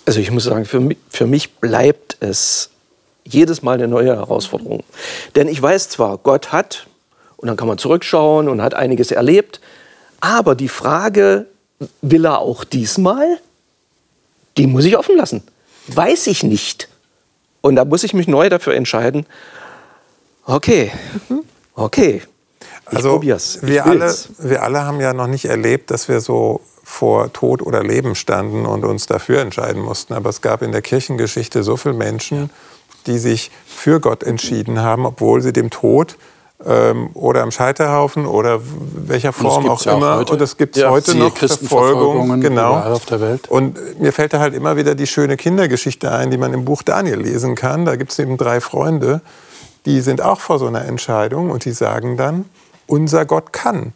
[0.06, 2.70] Also ich muss sagen, für mich, für mich bleibt es
[3.24, 4.82] jedes Mal eine neue Herausforderung.
[5.36, 6.86] Denn ich weiß zwar, Gott hat,
[7.36, 9.60] und dann kann man zurückschauen und hat einiges erlebt,
[10.20, 11.46] aber die Frage,
[12.02, 13.38] will er auch diesmal?
[14.56, 15.42] Die muss ich offen lassen.
[15.88, 16.88] Weiß ich nicht.
[17.60, 19.26] Und da muss ich mich neu dafür entscheiden.
[20.44, 20.90] Okay,
[21.74, 22.22] okay.
[22.90, 23.58] Ich also probier's.
[23.62, 27.84] Wir, alle, wir alle haben ja noch nicht erlebt, dass wir so vor Tod oder
[27.84, 30.14] Leben standen und uns dafür entscheiden mussten.
[30.14, 32.50] Aber es gab in der Kirchengeschichte so viele Menschen,
[33.06, 36.16] die sich für Gott entschieden haben, obwohl sie dem Tod
[36.64, 38.60] ähm, oder am Scheiterhaufen oder
[38.94, 40.20] welcher Form auch ja immer.
[40.20, 42.40] Auch und das gibt es ja, heute noch, Verfolgung.
[42.40, 42.74] Genau.
[42.74, 43.48] Auf der Welt.
[43.48, 46.82] Und mir fällt da halt immer wieder die schöne Kindergeschichte ein, die man im Buch
[46.82, 47.84] Daniel lesen kann.
[47.84, 49.20] Da gibt es eben drei Freunde,
[49.86, 52.44] die sind auch vor so einer Entscheidung und die sagen dann,
[52.86, 53.94] unser Gott kann.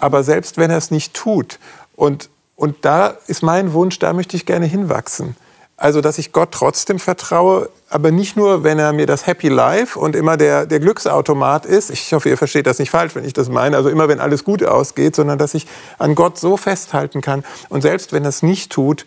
[0.00, 1.58] Aber selbst wenn er es nicht tut.
[1.96, 5.36] Und, und da ist mein Wunsch, da möchte ich gerne hinwachsen.
[5.80, 9.98] Also, dass ich Gott trotzdem vertraue, aber nicht nur, wenn er mir das Happy Life
[9.98, 11.90] und immer der, der Glücksautomat ist.
[11.90, 13.76] Ich hoffe, ihr versteht das nicht falsch, wenn ich das meine.
[13.76, 15.66] Also immer, wenn alles gut ausgeht, sondern dass ich
[15.98, 17.44] an Gott so festhalten kann.
[17.68, 19.06] Und selbst wenn er es nicht tut,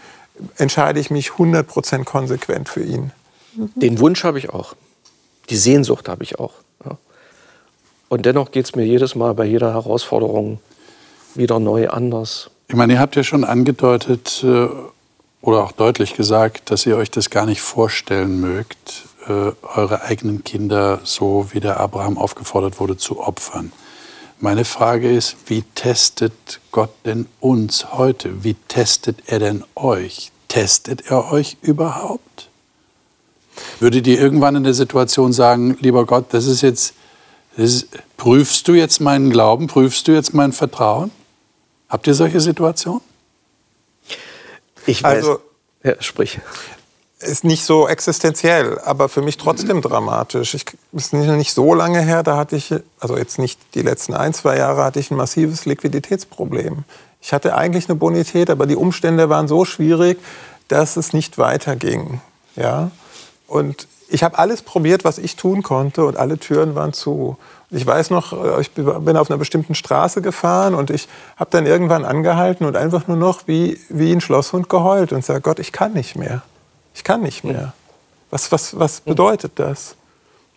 [0.57, 3.11] entscheide ich mich 100% konsequent für ihn.
[3.75, 4.73] Den Wunsch habe ich auch.
[5.49, 6.53] Die Sehnsucht habe ich auch.
[8.11, 10.59] Und dennoch geht es mir jedes Mal bei jeder Herausforderung
[11.33, 12.49] wieder neu anders.
[12.67, 14.67] Ich meine, ihr habt ja schon angedeutet, äh,
[15.41, 20.43] oder auch deutlich gesagt, dass ihr euch das gar nicht vorstellen mögt, äh, eure eigenen
[20.43, 23.71] Kinder so wie der Abraham aufgefordert wurde zu opfern.
[24.39, 28.43] Meine Frage ist, wie testet Gott denn uns heute?
[28.43, 30.31] Wie testet er denn euch?
[30.47, 32.49] Testet er euch überhaupt?
[33.79, 36.93] Würdet ihr irgendwann in der Situation sagen, lieber Gott, das ist jetzt,
[37.55, 37.87] das ist,
[38.17, 41.11] prüfst du jetzt meinen Glauben, prüfst du jetzt mein Vertrauen?
[41.87, 43.10] Habt ihr solche Situationen?
[44.85, 45.15] Ich weiß.
[45.15, 45.39] Also,
[45.83, 46.39] ja, sprich.
[47.19, 50.55] Ist nicht so existenziell, aber für mich trotzdem dramatisch.
[50.55, 54.15] Ich, ist nicht, nicht so lange her, da hatte ich, also jetzt nicht die letzten
[54.15, 56.83] ein, zwei Jahre, hatte ich ein massives Liquiditätsproblem.
[57.21, 60.19] Ich hatte eigentlich eine Bonität, aber die Umstände waren so schwierig,
[60.67, 62.21] dass es nicht weiterging.
[62.55, 62.89] Ja?
[63.47, 67.37] Und ich habe alles probiert, was ich tun konnte, und alle Türen waren zu.
[67.73, 71.07] Ich weiß noch, äh, ich bin auf einer bestimmten Straße gefahren und ich
[71.37, 75.41] habe dann irgendwann angehalten und einfach nur noch wie, wie ein Schlosshund geheult und sage,
[75.41, 76.41] Gott, ich kann nicht mehr.
[76.93, 77.73] Ich kann nicht mehr.
[78.29, 79.95] Was, was, was bedeutet das?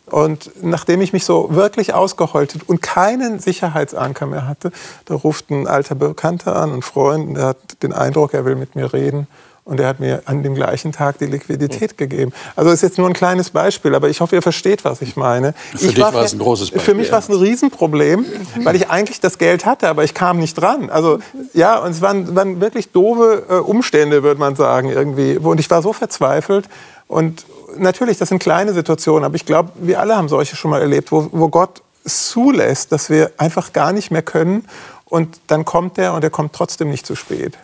[0.06, 4.70] Und nachdem ich mich so wirklich ausgeheult und keinen Sicherheitsanker mehr hatte,
[5.06, 8.76] da ruft ein alter Bekannter an, ein Freund, der hat den Eindruck, er will mit
[8.76, 9.28] mir reden.
[9.66, 12.32] Und er hat mir an dem gleichen Tag die Liquidität gegeben.
[12.54, 15.54] Also ist jetzt nur ein kleines Beispiel, aber ich hoffe, ihr versteht, was ich meine.
[15.74, 16.80] Für ich dich war es ein großes Beispiel.
[16.82, 18.26] Für mich war es ein Riesenproblem,
[18.62, 20.90] weil ich eigentlich das Geld hatte, aber ich kam nicht dran.
[20.90, 21.18] Also
[21.54, 25.38] ja, und es waren, waren wirklich doofe äh, Umstände, würde man sagen, irgendwie.
[25.38, 26.68] Und ich war so verzweifelt.
[27.08, 27.46] Und
[27.78, 31.10] natürlich, das sind kleine Situationen, aber ich glaube, wir alle haben solche schon mal erlebt,
[31.10, 34.66] wo, wo Gott zulässt, dass wir einfach gar nicht mehr können
[35.06, 37.56] und dann kommt er und er kommt trotzdem nicht zu spät.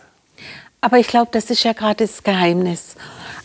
[0.81, 2.95] Aber ich glaube, das ist ja gerade das Geheimnis.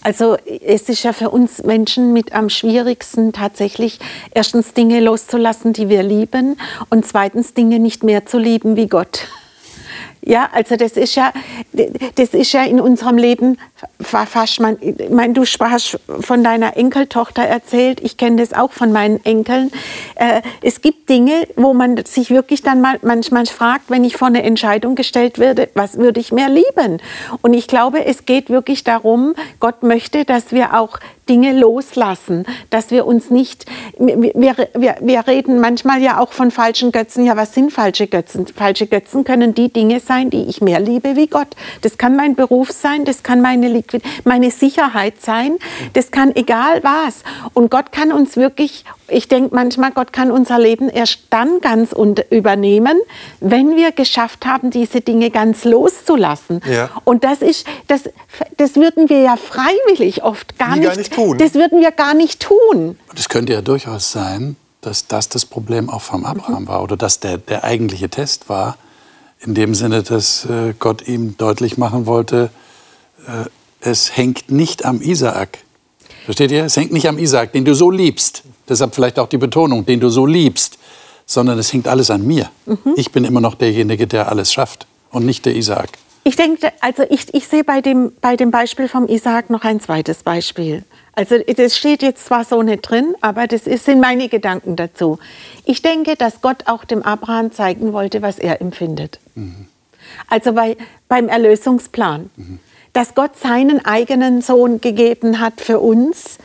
[0.03, 3.99] Also es ist ja für uns Menschen mit am schwierigsten tatsächlich
[4.33, 6.59] erstens Dinge loszulassen, die wir lieben
[6.89, 9.29] und zweitens Dinge nicht mehr zu lieben wie Gott.
[10.23, 11.33] Ja, also das ist ja,
[12.17, 13.59] das ist ja in unserem Leben
[14.01, 18.93] fast, man, ich meine, du hast von deiner Enkeltochter erzählt, ich kenne das auch von
[18.93, 19.71] meinen Enkeln.
[20.17, 24.29] Äh, es gibt Dinge, wo man sich wirklich dann mal manchmal fragt, wenn ich vor
[24.29, 27.01] eine Entscheidung gestellt werde, was würde ich mehr lieben?
[27.43, 32.93] Und ich glaube, es geht wirklich darum, Gott möchte, dass wir auch Dinge loslassen, dass
[32.93, 33.67] wir uns nicht,
[33.99, 37.25] wir, wir, wir reden manchmal ja auch von falschen Götzen.
[37.25, 38.47] Ja, was sind falsche Götzen?
[38.47, 41.49] Falsche Götzen können die Dinge sein, die ich mehr liebe wie Gott.
[41.83, 43.76] Das kann mein Beruf sein, das kann meine, Liquid
[44.25, 45.57] meine Sicherheit sein,
[45.93, 47.23] das kann egal was.
[47.55, 51.95] Und Gott kann uns wirklich ich denke manchmal, Gott kann unser Leben erst dann ganz
[52.31, 52.99] übernehmen,
[53.41, 56.61] wenn wir geschafft haben, diese Dinge ganz loszulassen.
[56.69, 56.91] Ja.
[57.05, 58.03] Und das ist, das,
[58.57, 61.39] das würden wir ja freiwillig oft gar, nicht, gar nicht tun.
[61.39, 62.99] Das würden wir gar nicht tun.
[63.09, 66.69] Und es könnte ja durchaus sein, dass das das Problem auch vom Abraham mhm.
[66.69, 68.77] war oder dass der, der eigentliche Test war,
[69.41, 72.51] in dem Sinne, dass äh, Gott ihm deutlich machen wollte,
[73.27, 73.49] äh,
[73.87, 75.59] es hängt nicht am Isaak.
[76.25, 76.65] Versteht ihr?
[76.65, 78.43] Es hängt nicht am Isaak, den du so liebst.
[78.69, 80.77] Deshalb vielleicht auch die Betonung, den du so liebst,
[81.25, 82.51] sondern es hängt alles an mir.
[82.67, 82.95] Mhm.
[82.97, 85.91] Ich bin immer noch derjenige, der alles schafft und nicht der Isaak.
[86.25, 89.79] Ich denke, also ich, ich sehe bei dem, bei dem Beispiel vom Isaak noch ein
[89.79, 90.83] zweites Beispiel.
[91.13, 95.21] Also das steht jetzt zwar so nicht drin, aber das ist, sind meine Gedanken dazu.
[95.65, 99.21] Ich denke, dass Gott auch dem Abraham zeigen wollte, was er empfindet.
[99.37, 99.69] Mhm.
[100.29, 100.77] Also bei,
[101.09, 102.31] beim Erlösungsplan.
[102.37, 102.59] Mhm.
[102.97, 106.39] Dass Gott seinen eigenen Sohn gegeben hat für uns,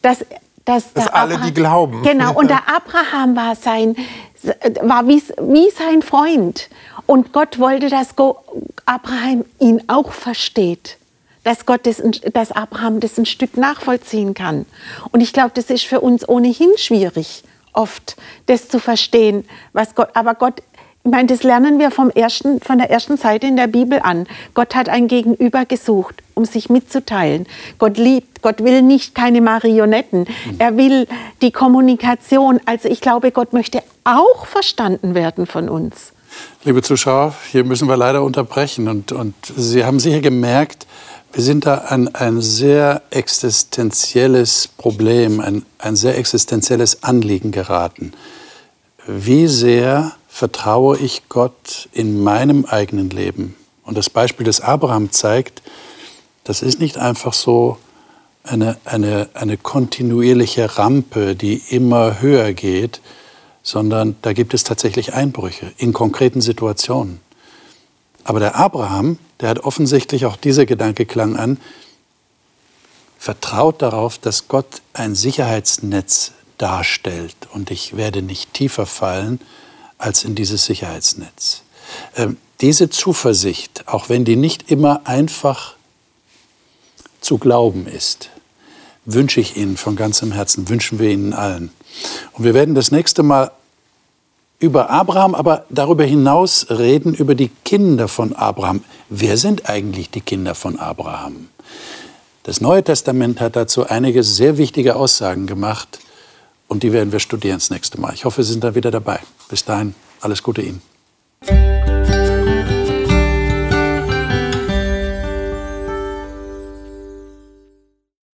[0.00, 0.24] dass
[0.64, 2.02] dass, dass alle, Abraham, die glauben.
[2.02, 3.96] Genau, und der Abraham war, sein,
[4.82, 6.68] war wie, wie sein Freund.
[7.06, 8.14] Und Gott wollte, dass
[8.86, 10.96] Abraham ihn auch versteht.
[11.42, 14.66] Dass, Gott das, dass Abraham das ein Stück nachvollziehen kann.
[15.10, 17.42] Und ich glaube, das ist für uns ohnehin schwierig,
[17.72, 20.10] oft das zu verstehen, was Gott.
[20.14, 20.62] Aber Gott
[21.02, 24.26] ich meine, das lernen wir vom ersten, von der ersten Seite in der Bibel an.
[24.52, 27.46] Gott hat ein Gegenüber gesucht, um sich mitzuteilen.
[27.78, 30.26] Gott liebt, Gott will nicht keine Marionetten.
[30.58, 31.06] Er will
[31.40, 32.60] die Kommunikation.
[32.66, 36.12] Also ich glaube, Gott möchte auch verstanden werden von uns.
[36.64, 38.86] Liebe Zuschauer, hier müssen wir leider unterbrechen.
[38.86, 40.86] Und, und Sie haben sicher gemerkt,
[41.32, 48.12] wir sind da an ein sehr existenzielles Problem, ein, ein sehr existenzielles Anliegen geraten.
[49.06, 53.56] Wie sehr vertraue ich Gott in meinem eigenen Leben.
[53.84, 55.60] Und das Beispiel des Abraham zeigt,
[56.44, 57.76] das ist nicht einfach so
[58.42, 63.02] eine, eine, eine kontinuierliche Rampe, die immer höher geht,
[63.62, 67.20] sondern da gibt es tatsächlich Einbrüche in konkreten Situationen.
[68.24, 71.58] Aber der Abraham, der hat offensichtlich auch dieser Gedanke klang an,
[73.18, 79.38] vertraut darauf, dass Gott ein Sicherheitsnetz darstellt und ich werde nicht tiefer fallen,
[80.00, 81.62] als in dieses Sicherheitsnetz.
[82.16, 85.74] Ähm, diese Zuversicht, auch wenn die nicht immer einfach
[87.20, 88.30] zu glauben ist,
[89.04, 91.70] wünsche ich Ihnen von ganzem Herzen, wünschen wir Ihnen allen.
[92.32, 93.50] Und wir werden das nächste Mal
[94.58, 98.84] über Abraham, aber darüber hinaus reden über die Kinder von Abraham.
[99.08, 101.48] Wer sind eigentlich die Kinder von Abraham?
[102.42, 106.00] Das Neue Testament hat dazu einige sehr wichtige Aussagen gemacht
[106.70, 108.14] und die werden wir studieren das nächste Mal.
[108.14, 109.18] Ich hoffe, Sie sind dann wieder dabei.
[109.48, 111.79] Bis dahin, alles Gute Ihnen.